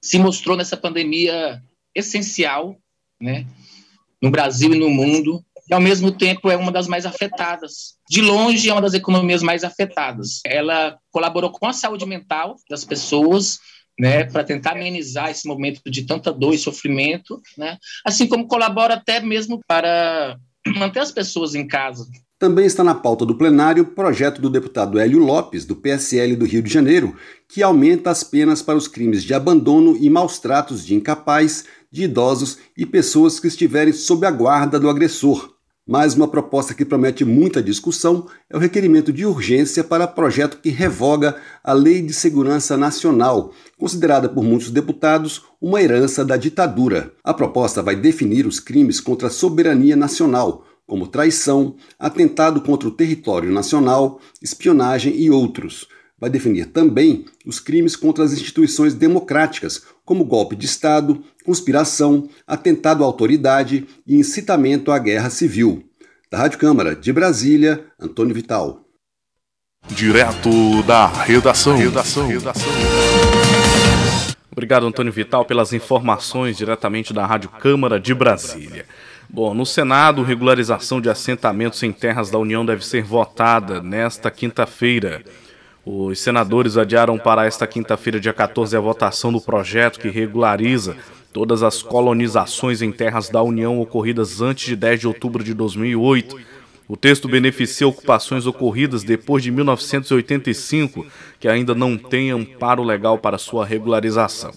se 0.00 0.18
mostrou 0.18 0.56
nessa 0.56 0.76
pandemia 0.76 1.62
essencial, 1.94 2.76
né, 3.20 3.46
no 4.20 4.30
Brasil 4.30 4.74
e 4.74 4.78
no 4.78 4.90
mundo, 4.90 5.44
e 5.68 5.74
ao 5.74 5.80
mesmo 5.80 6.10
tempo 6.10 6.50
é 6.50 6.56
uma 6.56 6.72
das 6.72 6.86
mais 6.86 7.04
afetadas. 7.04 7.94
De 8.08 8.22
longe 8.22 8.70
é 8.70 8.72
uma 8.72 8.80
das 8.80 8.94
economias 8.94 9.42
mais 9.42 9.64
afetadas. 9.64 10.40
Ela 10.44 10.98
colaborou 11.10 11.50
com 11.50 11.66
a 11.66 11.72
saúde 11.72 12.06
mental 12.06 12.56
das 12.70 12.84
pessoas, 12.84 13.58
né, 13.98 14.24
para 14.24 14.44
tentar 14.44 14.72
amenizar 14.72 15.30
esse 15.30 15.46
momento 15.46 15.82
de 15.90 16.06
tanta 16.06 16.32
dor 16.32 16.54
e 16.54 16.58
sofrimento, 16.58 17.42
né? 17.56 17.76
Assim 18.04 18.26
como 18.26 18.46
colabora 18.46 18.94
até 18.94 19.20
mesmo 19.20 19.60
para 19.66 20.38
manter 20.66 21.00
as 21.00 21.10
pessoas 21.10 21.54
em 21.54 21.66
casa. 21.66 22.06
Também 22.38 22.66
está 22.66 22.84
na 22.84 22.94
pauta 22.94 23.26
do 23.26 23.34
plenário 23.34 23.82
o 23.82 23.86
projeto 23.86 24.40
do 24.40 24.48
deputado 24.48 25.00
Hélio 25.00 25.18
Lopes, 25.18 25.64
do 25.64 25.74
PSL 25.74 26.36
do 26.36 26.44
Rio 26.44 26.62
de 26.62 26.72
Janeiro, 26.72 27.16
que 27.48 27.64
aumenta 27.64 28.10
as 28.10 28.22
penas 28.22 28.62
para 28.62 28.78
os 28.78 28.86
crimes 28.86 29.24
de 29.24 29.34
abandono 29.34 29.96
e 29.96 30.08
maus 30.08 30.38
tratos 30.38 30.86
de 30.86 30.94
incapaz, 30.94 31.64
de 31.90 32.04
idosos 32.04 32.58
e 32.76 32.84
pessoas 32.84 33.40
que 33.40 33.46
estiverem 33.46 33.92
sob 33.92 34.26
a 34.26 34.30
guarda 34.30 34.78
do 34.78 34.88
agressor. 34.88 35.54
Mais 35.86 36.14
uma 36.14 36.28
proposta 36.28 36.74
que 36.74 36.84
promete 36.84 37.24
muita 37.24 37.62
discussão 37.62 38.26
é 38.50 38.56
o 38.56 38.60
requerimento 38.60 39.10
de 39.10 39.24
urgência 39.24 39.82
para 39.82 40.06
projeto 40.06 40.60
que 40.60 40.68
revoga 40.68 41.36
a 41.64 41.72
Lei 41.72 42.02
de 42.02 42.12
Segurança 42.12 42.76
Nacional, 42.76 43.54
considerada 43.78 44.28
por 44.28 44.44
muitos 44.44 44.70
deputados 44.70 45.44
uma 45.58 45.80
herança 45.80 46.26
da 46.26 46.36
ditadura. 46.36 47.14
A 47.24 47.32
proposta 47.32 47.82
vai 47.82 47.96
definir 47.96 48.46
os 48.46 48.60
crimes 48.60 49.00
contra 49.00 49.28
a 49.28 49.30
soberania 49.30 49.96
nacional, 49.96 50.66
como 50.86 51.06
traição, 51.06 51.76
atentado 51.98 52.60
contra 52.60 52.86
o 52.86 52.92
território 52.92 53.50
nacional, 53.50 54.20
espionagem 54.42 55.18
e 55.18 55.30
outros 55.30 55.88
vai 56.20 56.28
definir 56.28 56.66
também 56.66 57.24
os 57.46 57.60
crimes 57.60 57.94
contra 57.94 58.24
as 58.24 58.32
instituições 58.32 58.94
democráticas, 58.94 59.82
como 60.04 60.24
golpe 60.24 60.56
de 60.56 60.66
Estado, 60.66 61.22
conspiração, 61.44 62.28
atentado 62.46 63.02
à 63.02 63.06
autoridade 63.06 63.86
e 64.06 64.16
incitamento 64.16 64.90
à 64.90 64.98
guerra 64.98 65.30
civil. 65.30 65.84
Da 66.30 66.38
Rádio 66.38 66.58
Câmara 66.58 66.94
de 66.94 67.12
Brasília, 67.12 67.86
Antônio 67.98 68.34
Vital. 68.34 68.84
Direto 69.88 70.82
da 70.82 71.06
redação. 71.06 71.76
redação. 71.76 72.26
redação. 72.26 72.68
Obrigado, 74.50 74.86
Antônio 74.86 75.12
Vital, 75.12 75.44
pelas 75.44 75.72
informações 75.72 76.56
diretamente 76.56 77.14
da 77.14 77.24
Rádio 77.24 77.48
Câmara 77.48 77.98
de 78.00 78.12
Brasília. 78.12 78.84
Bom, 79.30 79.54
no 79.54 79.64
Senado, 79.64 80.22
regularização 80.22 81.00
de 81.00 81.08
assentamentos 81.08 81.82
em 81.82 81.92
terras 81.92 82.30
da 82.30 82.38
União 82.38 82.66
deve 82.66 82.84
ser 82.84 83.04
votada 83.04 83.80
nesta 83.80 84.30
quinta-feira. 84.30 85.22
Os 85.90 86.20
senadores 86.20 86.76
adiaram 86.76 87.16
para 87.16 87.46
esta 87.46 87.66
quinta-feira, 87.66 88.20
dia 88.20 88.34
14, 88.34 88.76
a 88.76 88.80
votação 88.80 89.32
do 89.32 89.40
projeto 89.40 89.98
que 89.98 90.10
regulariza 90.10 90.94
todas 91.32 91.62
as 91.62 91.80
colonizações 91.80 92.82
em 92.82 92.92
terras 92.92 93.30
da 93.30 93.42
União 93.42 93.80
ocorridas 93.80 94.42
antes 94.42 94.66
de 94.66 94.76
10 94.76 95.00
de 95.00 95.08
outubro 95.08 95.42
de 95.42 95.54
2008. 95.54 96.38
O 96.86 96.94
texto 96.94 97.26
beneficia 97.26 97.88
ocupações 97.88 98.44
ocorridas 98.44 99.02
depois 99.02 99.42
de 99.42 99.50
1985, 99.50 101.06
que 101.40 101.48
ainda 101.48 101.74
não 101.74 101.96
têm 101.96 102.32
amparo 102.32 102.82
legal 102.82 103.16
para 103.16 103.38
sua 103.38 103.64
regularização. 103.64 104.52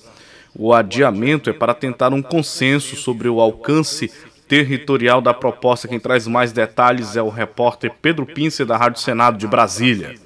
O 0.53 0.73
adiamento 0.73 1.49
é 1.49 1.53
para 1.53 1.73
tentar 1.73 2.13
um 2.13 2.21
consenso 2.21 2.97
sobre 2.97 3.29
o 3.29 3.39
alcance 3.39 4.11
territorial 4.49 5.21
da 5.21 5.33
proposta. 5.33 5.87
Quem 5.87 5.97
traz 5.97 6.27
mais 6.27 6.51
detalhes 6.51 7.15
é 7.15 7.21
o 7.21 7.29
repórter 7.29 7.89
Pedro 8.01 8.25
Pince, 8.25 8.65
da 8.65 8.75
Rádio 8.75 8.99
Senado 8.99 9.37
de 9.37 9.47
Brasília. 9.47 10.19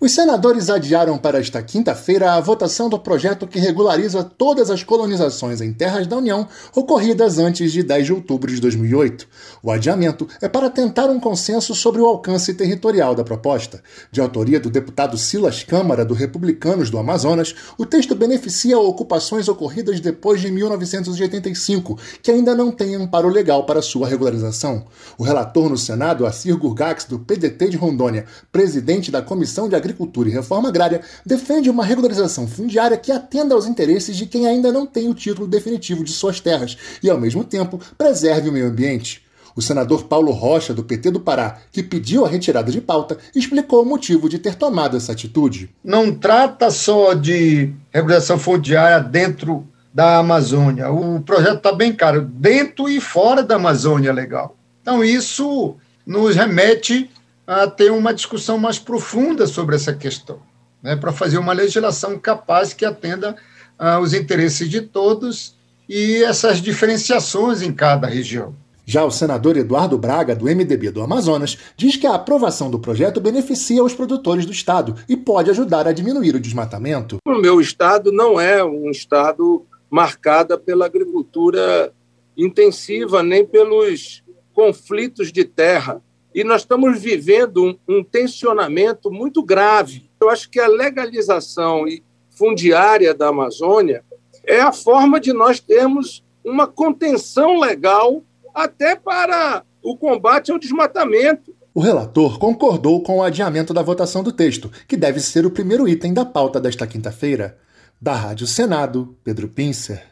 Os 0.00 0.12
senadores 0.12 0.70
adiaram 0.70 1.18
para 1.18 1.40
esta 1.40 1.60
quinta-feira 1.60 2.34
a 2.34 2.40
votação 2.40 2.88
do 2.88 3.00
projeto 3.00 3.48
que 3.48 3.58
regulariza 3.58 4.22
todas 4.22 4.70
as 4.70 4.84
colonizações 4.84 5.60
em 5.60 5.72
terras 5.72 6.06
da 6.06 6.16
União 6.16 6.46
ocorridas 6.72 7.36
antes 7.36 7.72
de 7.72 7.82
10 7.82 8.06
de 8.06 8.12
outubro 8.12 8.48
de 8.48 8.60
2008. 8.60 9.26
O 9.60 9.72
adiamento 9.72 10.28
é 10.40 10.48
para 10.48 10.70
tentar 10.70 11.06
um 11.06 11.18
consenso 11.18 11.74
sobre 11.74 12.00
o 12.00 12.06
alcance 12.06 12.54
territorial 12.54 13.12
da 13.12 13.24
proposta. 13.24 13.82
De 14.12 14.20
autoria 14.20 14.60
do 14.60 14.70
deputado 14.70 15.18
Silas 15.18 15.64
Câmara, 15.64 16.04
do 16.04 16.14
Republicanos 16.14 16.90
do 16.90 16.98
Amazonas, 16.98 17.52
o 17.76 17.84
texto 17.84 18.14
beneficia 18.14 18.78
ocupações 18.78 19.48
ocorridas 19.48 19.98
depois 19.98 20.40
de 20.40 20.48
1985, 20.48 21.98
que 22.22 22.30
ainda 22.30 22.54
não 22.54 22.70
têm 22.70 22.94
amparo 22.94 23.28
legal 23.28 23.66
para 23.66 23.82
sua 23.82 24.06
regularização. 24.06 24.86
O 25.18 25.24
relator 25.24 25.68
no 25.68 25.76
Senado, 25.76 26.24
Assir 26.24 26.56
Gurgax, 26.56 27.04
do 27.04 27.18
PDT 27.18 27.70
de 27.70 27.76
Rondônia, 27.76 28.26
presidente 28.52 29.10
da 29.10 29.20
Comissão 29.20 29.68
de 29.68 29.87
Agricultura 29.88 30.28
e 30.28 30.32
Reforma 30.32 30.68
Agrária 30.68 31.00
defende 31.24 31.70
uma 31.70 31.84
regularização 31.84 32.46
fundiária 32.46 32.96
que 32.96 33.10
atenda 33.10 33.54
aos 33.54 33.66
interesses 33.66 34.16
de 34.16 34.26
quem 34.26 34.46
ainda 34.46 34.70
não 34.70 34.86
tem 34.86 35.08
o 35.08 35.14
título 35.14 35.48
definitivo 35.48 36.04
de 36.04 36.12
suas 36.12 36.40
terras 36.40 36.76
e, 37.02 37.08
ao 37.08 37.18
mesmo 37.18 37.42
tempo, 37.42 37.80
preserve 37.96 38.48
o 38.48 38.52
meio 38.52 38.66
ambiente. 38.66 39.22
O 39.56 39.62
senador 39.62 40.04
Paulo 40.04 40.30
Rocha, 40.30 40.72
do 40.72 40.84
PT 40.84 41.10
do 41.10 41.20
Pará, 41.20 41.58
que 41.72 41.82
pediu 41.82 42.24
a 42.24 42.28
retirada 42.28 42.70
de 42.70 42.80
pauta, 42.80 43.18
explicou 43.34 43.82
o 43.82 43.86
motivo 43.86 44.28
de 44.28 44.38
ter 44.38 44.54
tomado 44.54 44.96
essa 44.96 45.10
atitude. 45.10 45.70
Não 45.82 46.14
trata 46.14 46.70
só 46.70 47.12
de 47.12 47.72
regulação 47.90 48.38
fundiária 48.38 49.00
dentro 49.00 49.66
da 49.92 50.18
Amazônia. 50.18 50.92
O 50.92 51.20
projeto 51.22 51.56
está 51.56 51.72
bem 51.72 51.92
caro, 51.92 52.22
dentro 52.22 52.88
e 52.88 53.00
fora 53.00 53.42
da 53.42 53.56
Amazônia 53.56 54.12
legal. 54.12 54.56
Então, 54.80 55.02
isso 55.02 55.74
nos 56.06 56.36
remete 56.36 57.10
a 57.48 57.66
ter 57.66 57.90
uma 57.90 58.12
discussão 58.12 58.58
mais 58.58 58.78
profunda 58.78 59.46
sobre 59.46 59.74
essa 59.74 59.94
questão, 59.94 60.38
né, 60.82 60.94
para 60.94 61.10
fazer 61.10 61.38
uma 61.38 61.54
legislação 61.54 62.18
capaz 62.18 62.74
que 62.74 62.84
atenda 62.84 63.34
aos 63.78 64.12
interesses 64.12 64.68
de 64.68 64.82
todos 64.82 65.56
e 65.88 66.22
essas 66.22 66.60
diferenciações 66.60 67.62
em 67.62 67.72
cada 67.72 68.06
região. 68.06 68.54
Já 68.84 69.02
o 69.02 69.10
senador 69.10 69.56
Eduardo 69.56 69.96
Braga, 69.96 70.36
do 70.36 70.44
MDB 70.44 70.90
do 70.90 71.02
Amazonas, 71.02 71.56
diz 71.74 71.96
que 71.96 72.06
a 72.06 72.14
aprovação 72.14 72.70
do 72.70 72.78
projeto 72.78 73.18
beneficia 73.18 73.82
os 73.82 73.94
produtores 73.94 74.44
do 74.44 74.52
estado 74.52 74.94
e 75.08 75.16
pode 75.16 75.50
ajudar 75.50 75.88
a 75.88 75.92
diminuir 75.92 76.34
o 76.34 76.40
desmatamento. 76.40 77.16
O 77.26 77.34
meu 77.34 77.62
estado 77.62 78.12
não 78.12 78.38
é 78.38 78.62
um 78.62 78.90
estado 78.90 79.64
marcado 79.90 80.58
pela 80.58 80.84
agricultura 80.84 81.92
intensiva, 82.36 83.22
nem 83.22 83.44
pelos 83.44 84.22
conflitos 84.52 85.32
de 85.32 85.44
terra. 85.44 86.02
E 86.34 86.44
nós 86.44 86.62
estamos 86.62 87.00
vivendo 87.00 87.64
um, 87.64 87.78
um 87.88 88.04
tensionamento 88.04 89.10
muito 89.10 89.42
grave. 89.42 90.08
Eu 90.20 90.30
acho 90.30 90.50
que 90.50 90.60
a 90.60 90.68
legalização 90.68 91.84
fundiária 92.30 93.14
da 93.14 93.28
Amazônia 93.28 94.04
é 94.44 94.60
a 94.60 94.72
forma 94.72 95.18
de 95.20 95.32
nós 95.32 95.60
termos 95.60 96.24
uma 96.44 96.66
contenção 96.66 97.58
legal 97.60 98.22
até 98.54 98.96
para 98.96 99.62
o 99.82 99.96
combate 99.96 100.50
ao 100.50 100.58
desmatamento. 100.58 101.54
O 101.74 101.80
relator 101.80 102.38
concordou 102.38 103.02
com 103.02 103.18
o 103.18 103.22
adiamento 103.22 103.72
da 103.72 103.82
votação 103.82 104.22
do 104.22 104.32
texto, 104.32 104.70
que 104.88 104.96
deve 104.96 105.20
ser 105.20 105.46
o 105.46 105.50
primeiro 105.50 105.88
item 105.88 106.12
da 106.12 106.24
pauta 106.24 106.60
desta 106.60 106.86
quinta-feira. 106.86 107.58
Da 108.00 108.14
Rádio 108.14 108.46
Senado, 108.46 109.16
Pedro 109.22 109.48
Pincer. 109.48 110.02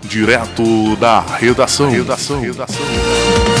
Direto 0.00 0.96
da 0.96 1.20
redação. 1.20 1.90
redação. 1.90 2.40
redação. 2.40 3.57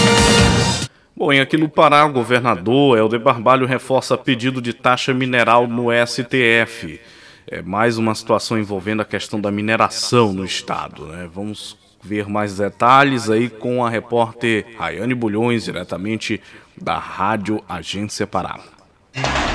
Bom, 1.18 1.32
e 1.32 1.40
aqui 1.40 1.56
no 1.56 1.68
Pará, 1.68 2.06
o 2.06 2.12
governador 2.12 2.96
Helder 2.96 3.18
Barbalho 3.18 3.66
reforça 3.66 4.16
pedido 4.16 4.62
de 4.62 4.72
taxa 4.72 5.12
mineral 5.12 5.66
no 5.66 5.88
STF. 6.06 7.00
É 7.44 7.60
mais 7.60 7.98
uma 7.98 8.14
situação 8.14 8.56
envolvendo 8.56 9.02
a 9.02 9.04
questão 9.04 9.40
da 9.40 9.50
mineração 9.50 10.32
no 10.32 10.44
estado. 10.44 11.06
Né? 11.06 11.28
Vamos 11.34 11.76
ver 12.00 12.28
mais 12.28 12.58
detalhes 12.58 13.28
aí 13.28 13.48
com 13.50 13.84
a 13.84 13.90
repórter 13.90 14.64
Rayane 14.78 15.12
Bulhões, 15.12 15.64
diretamente 15.64 16.40
da 16.80 16.96
Rádio 16.96 17.64
Agência 17.68 18.24
Pará. 18.24 18.60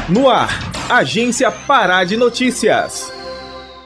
No 0.10 0.30
ar, 0.30 0.50
Agência 0.90 1.50
Pará 1.50 2.04
de 2.04 2.18
Notícias. 2.18 3.23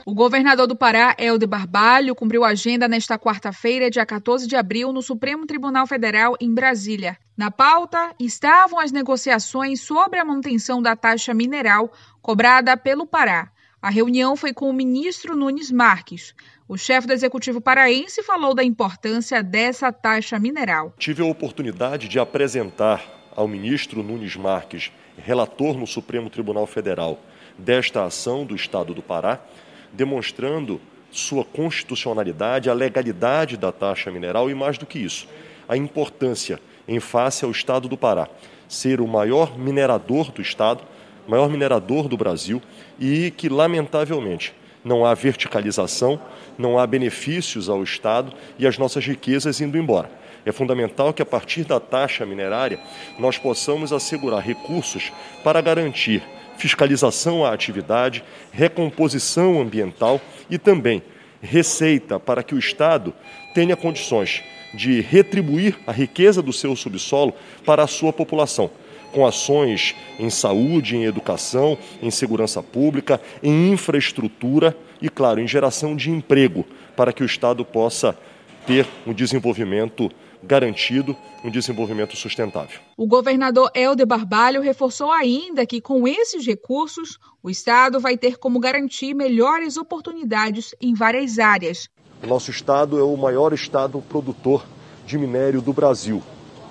O 0.10 0.15
governador 0.15 0.67
do 0.67 0.74
Pará, 0.74 1.13
Helder 1.20 1.50
Barbalho, 1.50 2.15
cumpriu 2.15 2.46
agenda 2.46 2.88
nesta 2.88 3.20
quarta-feira, 3.20 3.91
dia 3.91 4.06
14 4.06 4.48
de 4.48 4.56
abril, 4.56 4.93
no 4.93 5.02
Supremo 5.02 5.46
Tribunal 5.46 5.86
Federal, 5.86 6.38
em 6.39 6.54
Brasília. 6.54 7.17
Na 7.36 7.52
pauta 7.52 8.15
estavam 8.17 8.80
as 8.80 8.89
negociações 8.89 9.82
sobre 9.82 10.17
a 10.17 10.24
manutenção 10.24 10.82
da 10.82 10.96
taxa 10.96 11.34
mineral 11.34 11.91
cobrada 12.22 12.78
pelo 12.78 13.06
Pará. 13.06 13.52
A 13.82 13.89
reunião 13.89 14.38
foi 14.38 14.54
com 14.54 14.70
o 14.70 14.74
ministro 14.74 15.36
Nunes 15.36 15.70
Marques. 15.70 16.34
O 16.70 16.78
chefe 16.78 17.06
do 17.06 17.12
executivo 17.12 17.60
paraense 17.60 18.24
falou 18.24 18.56
da 18.56 18.63
importância 18.63 19.43
dessa 19.43 19.91
taxa 19.91 20.39
mineral. 20.39 20.93
Tive 20.98 21.22
a 21.22 21.26
oportunidade 21.26 22.08
de 22.08 22.17
apresentar 22.17 23.04
ao 23.36 23.46
ministro 23.46 24.02
Nunes 24.02 24.38
Marques, 24.38 24.89
relator 25.17 25.78
no 25.78 25.86
Supremo 25.86 26.30
Tribunal 26.30 26.65
Federal, 26.65 27.20
desta 27.58 28.06
ação 28.06 28.46
do 28.46 28.56
Estado 28.56 28.93
do 28.93 29.02
Pará 29.02 29.41
demonstrando 29.98 30.80
sua 31.12 31.44
constitucionalidade, 31.44 32.70
a 32.70 32.74
legalidade 32.74 33.58
da 33.58 33.72
taxa 33.72 34.12
mineral 34.12 34.50
e, 34.50 34.54
mais 34.56 34.78
do 34.78 34.86
que 34.86 35.00
isso, 35.00 35.28
a 35.68 35.76
importância 35.76 36.60
em 36.88 37.00
face 37.00 37.44
ao 37.44 37.52
Estado 37.52 37.90
do 37.90 37.98
Pará 37.98 38.30
ser 38.68 39.02
o 39.02 39.08
maior 39.08 39.58
minerador 39.58 40.32
do 40.32 40.42
Estado, 40.42 40.84
maior 41.28 41.50
minerador 41.50 42.08
do 42.08 42.18
Brasil 42.18 42.62
e 43.00 43.32
que, 43.32 43.50
lamentavelmente, 43.50 44.54
não 44.84 45.06
há 45.06 45.14
verticalização, 45.14 46.20
não 46.58 46.78
há 46.78 46.86
benefícios 46.86 47.70
ao 47.70 47.84
Estado 47.84 48.34
e 48.60 48.68
as 48.68 48.78
nossas 48.78 49.06
riquezas 49.06 49.60
indo 49.60 49.78
embora. 49.78 50.10
É 50.46 50.52
fundamental 50.52 51.14
que, 51.14 51.22
a 51.22 51.26
partir 51.26 51.66
da 51.66 51.80
taxa 51.80 52.26
minerária, 52.26 52.80
nós 53.20 53.38
possamos 53.38 53.92
assegurar 53.92 54.42
recursos 54.42 55.12
para 55.44 55.60
garantir 55.60 56.24
fiscalização 56.58 57.46
à 57.46 57.54
atividade, 57.54 58.24
recomposição 58.52 59.62
ambiental 59.62 60.20
e 60.50 60.58
também 60.58 61.02
receita 61.41 62.20
para 62.20 62.43
que 62.43 62.56
o 62.56 62.60
Estado 62.60 63.13
tenha 63.54 63.76
condições 63.76 64.43
de 64.74 65.02
retribuir 65.02 65.78
a 65.86 65.91
riqueza 65.91 66.41
do 66.41 66.52
seu 66.52 66.76
subsolo 66.76 67.34
para 67.65 67.84
a 67.84 67.88
sua 67.88 68.12
população, 68.12 68.70
com 69.12 69.26
ações 69.26 69.96
em 70.20 70.30
saúde, 70.30 70.96
em 70.96 71.06
educação, 71.06 71.78
em 72.02 72.12
segurança 72.12 72.62
pública, 72.62 73.22
em 73.41 73.72
infraestrutura 73.72 74.76
e, 75.02 75.10
claro, 75.10 75.39
em 75.39 75.48
geração 75.48 75.96
de 75.96 76.10
emprego, 76.10 76.65
para 76.96 77.13
que 77.13 77.24
o 77.24 77.26
Estado 77.26 77.63
possa 77.63 78.17
ter 78.65 78.86
um 79.06 79.13
desenvolvimento 79.13 80.12
garantido 80.43 81.15
um 81.43 81.50
desenvolvimento 81.50 82.15
sustentável. 82.15 82.80
O 82.95 83.08
governador 83.08 83.71
Helder 83.73 84.06
Barbalho 84.06 84.62
reforçou 84.62 85.12
ainda 85.12 85.65
que, 85.65 85.82
com 85.82 86.08
esses 86.08 86.45
recursos, 86.45 87.17
o 87.41 87.50
Estado 87.50 88.00
vai 88.00 88.17
ter 88.17 88.38
como 88.38 88.60
garantir 88.60 89.13
melhores 89.13 89.78
oportunidades 89.78 90.76
em 90.82 90.93
várias 90.93 91.39
áreas. 91.39 91.89
O 92.23 92.28
nosso 92.28 92.52
Estado 92.52 93.00
é 93.00 93.04
o 93.04 93.15
maior 93.15 93.54
Estado 93.54 94.02
produtor 94.10 94.65
de 95.06 95.17
minério 95.17 95.62
do 95.62 95.71
Brasil 95.71 96.21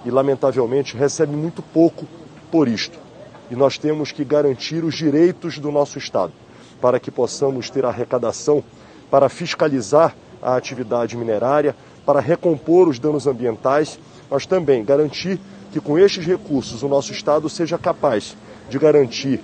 e, 0.04 0.10
lamentavelmente, 0.10 0.96
recebe 0.96 1.34
muito 1.34 1.62
pouco 1.62 2.06
por 2.50 2.68
isto. 2.68 2.98
E 3.50 3.54
nós 3.54 3.78
temos 3.78 4.12
que 4.12 4.24
garantir 4.24 4.84
os 4.84 4.94
direitos 4.94 5.58
do 5.58 5.70
nosso 5.70 5.98
Estado 5.98 6.32
para 6.80 7.00
que 7.00 7.10
possamos 7.10 7.70
ter 7.70 7.84
arrecadação 7.84 8.62
para 9.10 9.28
fiscalizar 9.28 10.14
a 10.42 10.56
atividade 10.56 11.16
minerária, 11.16 11.74
para 12.06 12.20
recompor 12.20 12.88
os 12.88 13.00
danos 13.00 13.26
ambientais, 13.26 13.98
mas 14.30 14.46
também 14.46 14.84
garantir 14.84 15.40
que 15.72 15.80
com 15.80 15.98
estes 15.98 16.24
recursos 16.24 16.82
o 16.82 16.88
nosso 16.88 17.12
Estado 17.12 17.48
seja 17.50 17.76
capaz 17.76 18.36
de 18.70 18.78
garantir 18.78 19.40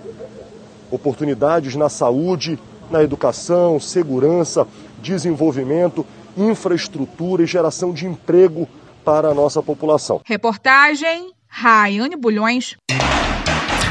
oportunidades 0.91 1.75
na 1.75 1.89
saúde, 1.89 2.59
na 2.91 3.03
educação, 3.03 3.81
segurança, 3.81 4.67
desenvolvimento, 5.03 6.07
infraestrutura 6.37 7.43
e 7.43 7.47
geração 7.47 7.93
de 7.93 8.07
emprego 8.07 8.69
para 9.05 9.29
a 9.29 9.35
nossa 9.35 9.63
população. 9.63 10.21
Reportagem 10.25 11.33
Raiane 11.49 12.17
Bulhões. 12.17 12.77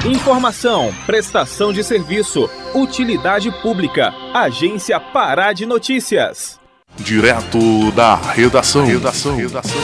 Informação, 0.05 0.91
prestação 1.05 1.71
de 1.71 1.83
serviço, 1.83 2.49
utilidade 2.73 3.51
pública, 3.61 4.11
Agência 4.33 4.99
Pará 4.99 5.53
de 5.53 5.67
Notícias. 5.67 6.60
Direto 6.97 7.91
da 7.91 8.15
redação. 8.15 8.85
Redação. 8.85 9.35
redação. 9.35 9.77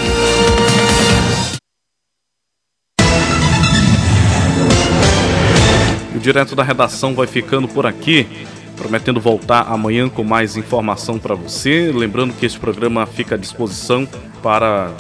O 6.16 6.20
Direto 6.20 6.56
da 6.56 6.64
Redação 6.64 7.14
vai 7.14 7.28
ficando 7.28 7.68
por 7.68 7.86
aqui, 7.86 8.28
prometendo 8.76 9.22
voltar 9.22 9.62
amanhã 9.72 10.10
com 10.10 10.24
mais 10.24 10.58
informação 10.58 11.18
para 11.18 11.36
você. 11.36 11.92
Lembrando 11.94 12.34
que 12.34 12.46
esse 12.46 12.58
programa 12.58 13.06
fica 13.06 13.36
à 13.36 13.38
disposição 13.38 14.08
para 14.42 14.92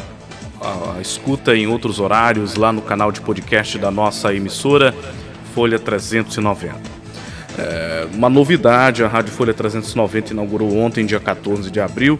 a 0.61 1.01
escuta 1.01 1.55
em 1.55 1.67
outros 1.67 1.99
horários 1.99 2.55
lá 2.55 2.71
no 2.71 2.81
canal 2.81 3.11
de 3.11 3.21
podcast 3.21 3.77
da 3.77 3.91
nossa 3.91 4.33
emissora 4.33 4.93
Folha 5.53 5.79
390. 5.79 6.96
É, 7.57 8.07
uma 8.13 8.29
novidade, 8.29 9.03
a 9.03 9.07
Rádio 9.07 9.33
Folha 9.33 9.53
390 9.53 10.33
inaugurou 10.33 10.77
ontem, 10.77 11.05
dia 11.05 11.19
14 11.19 11.71
de 11.71 11.79
abril, 11.79 12.19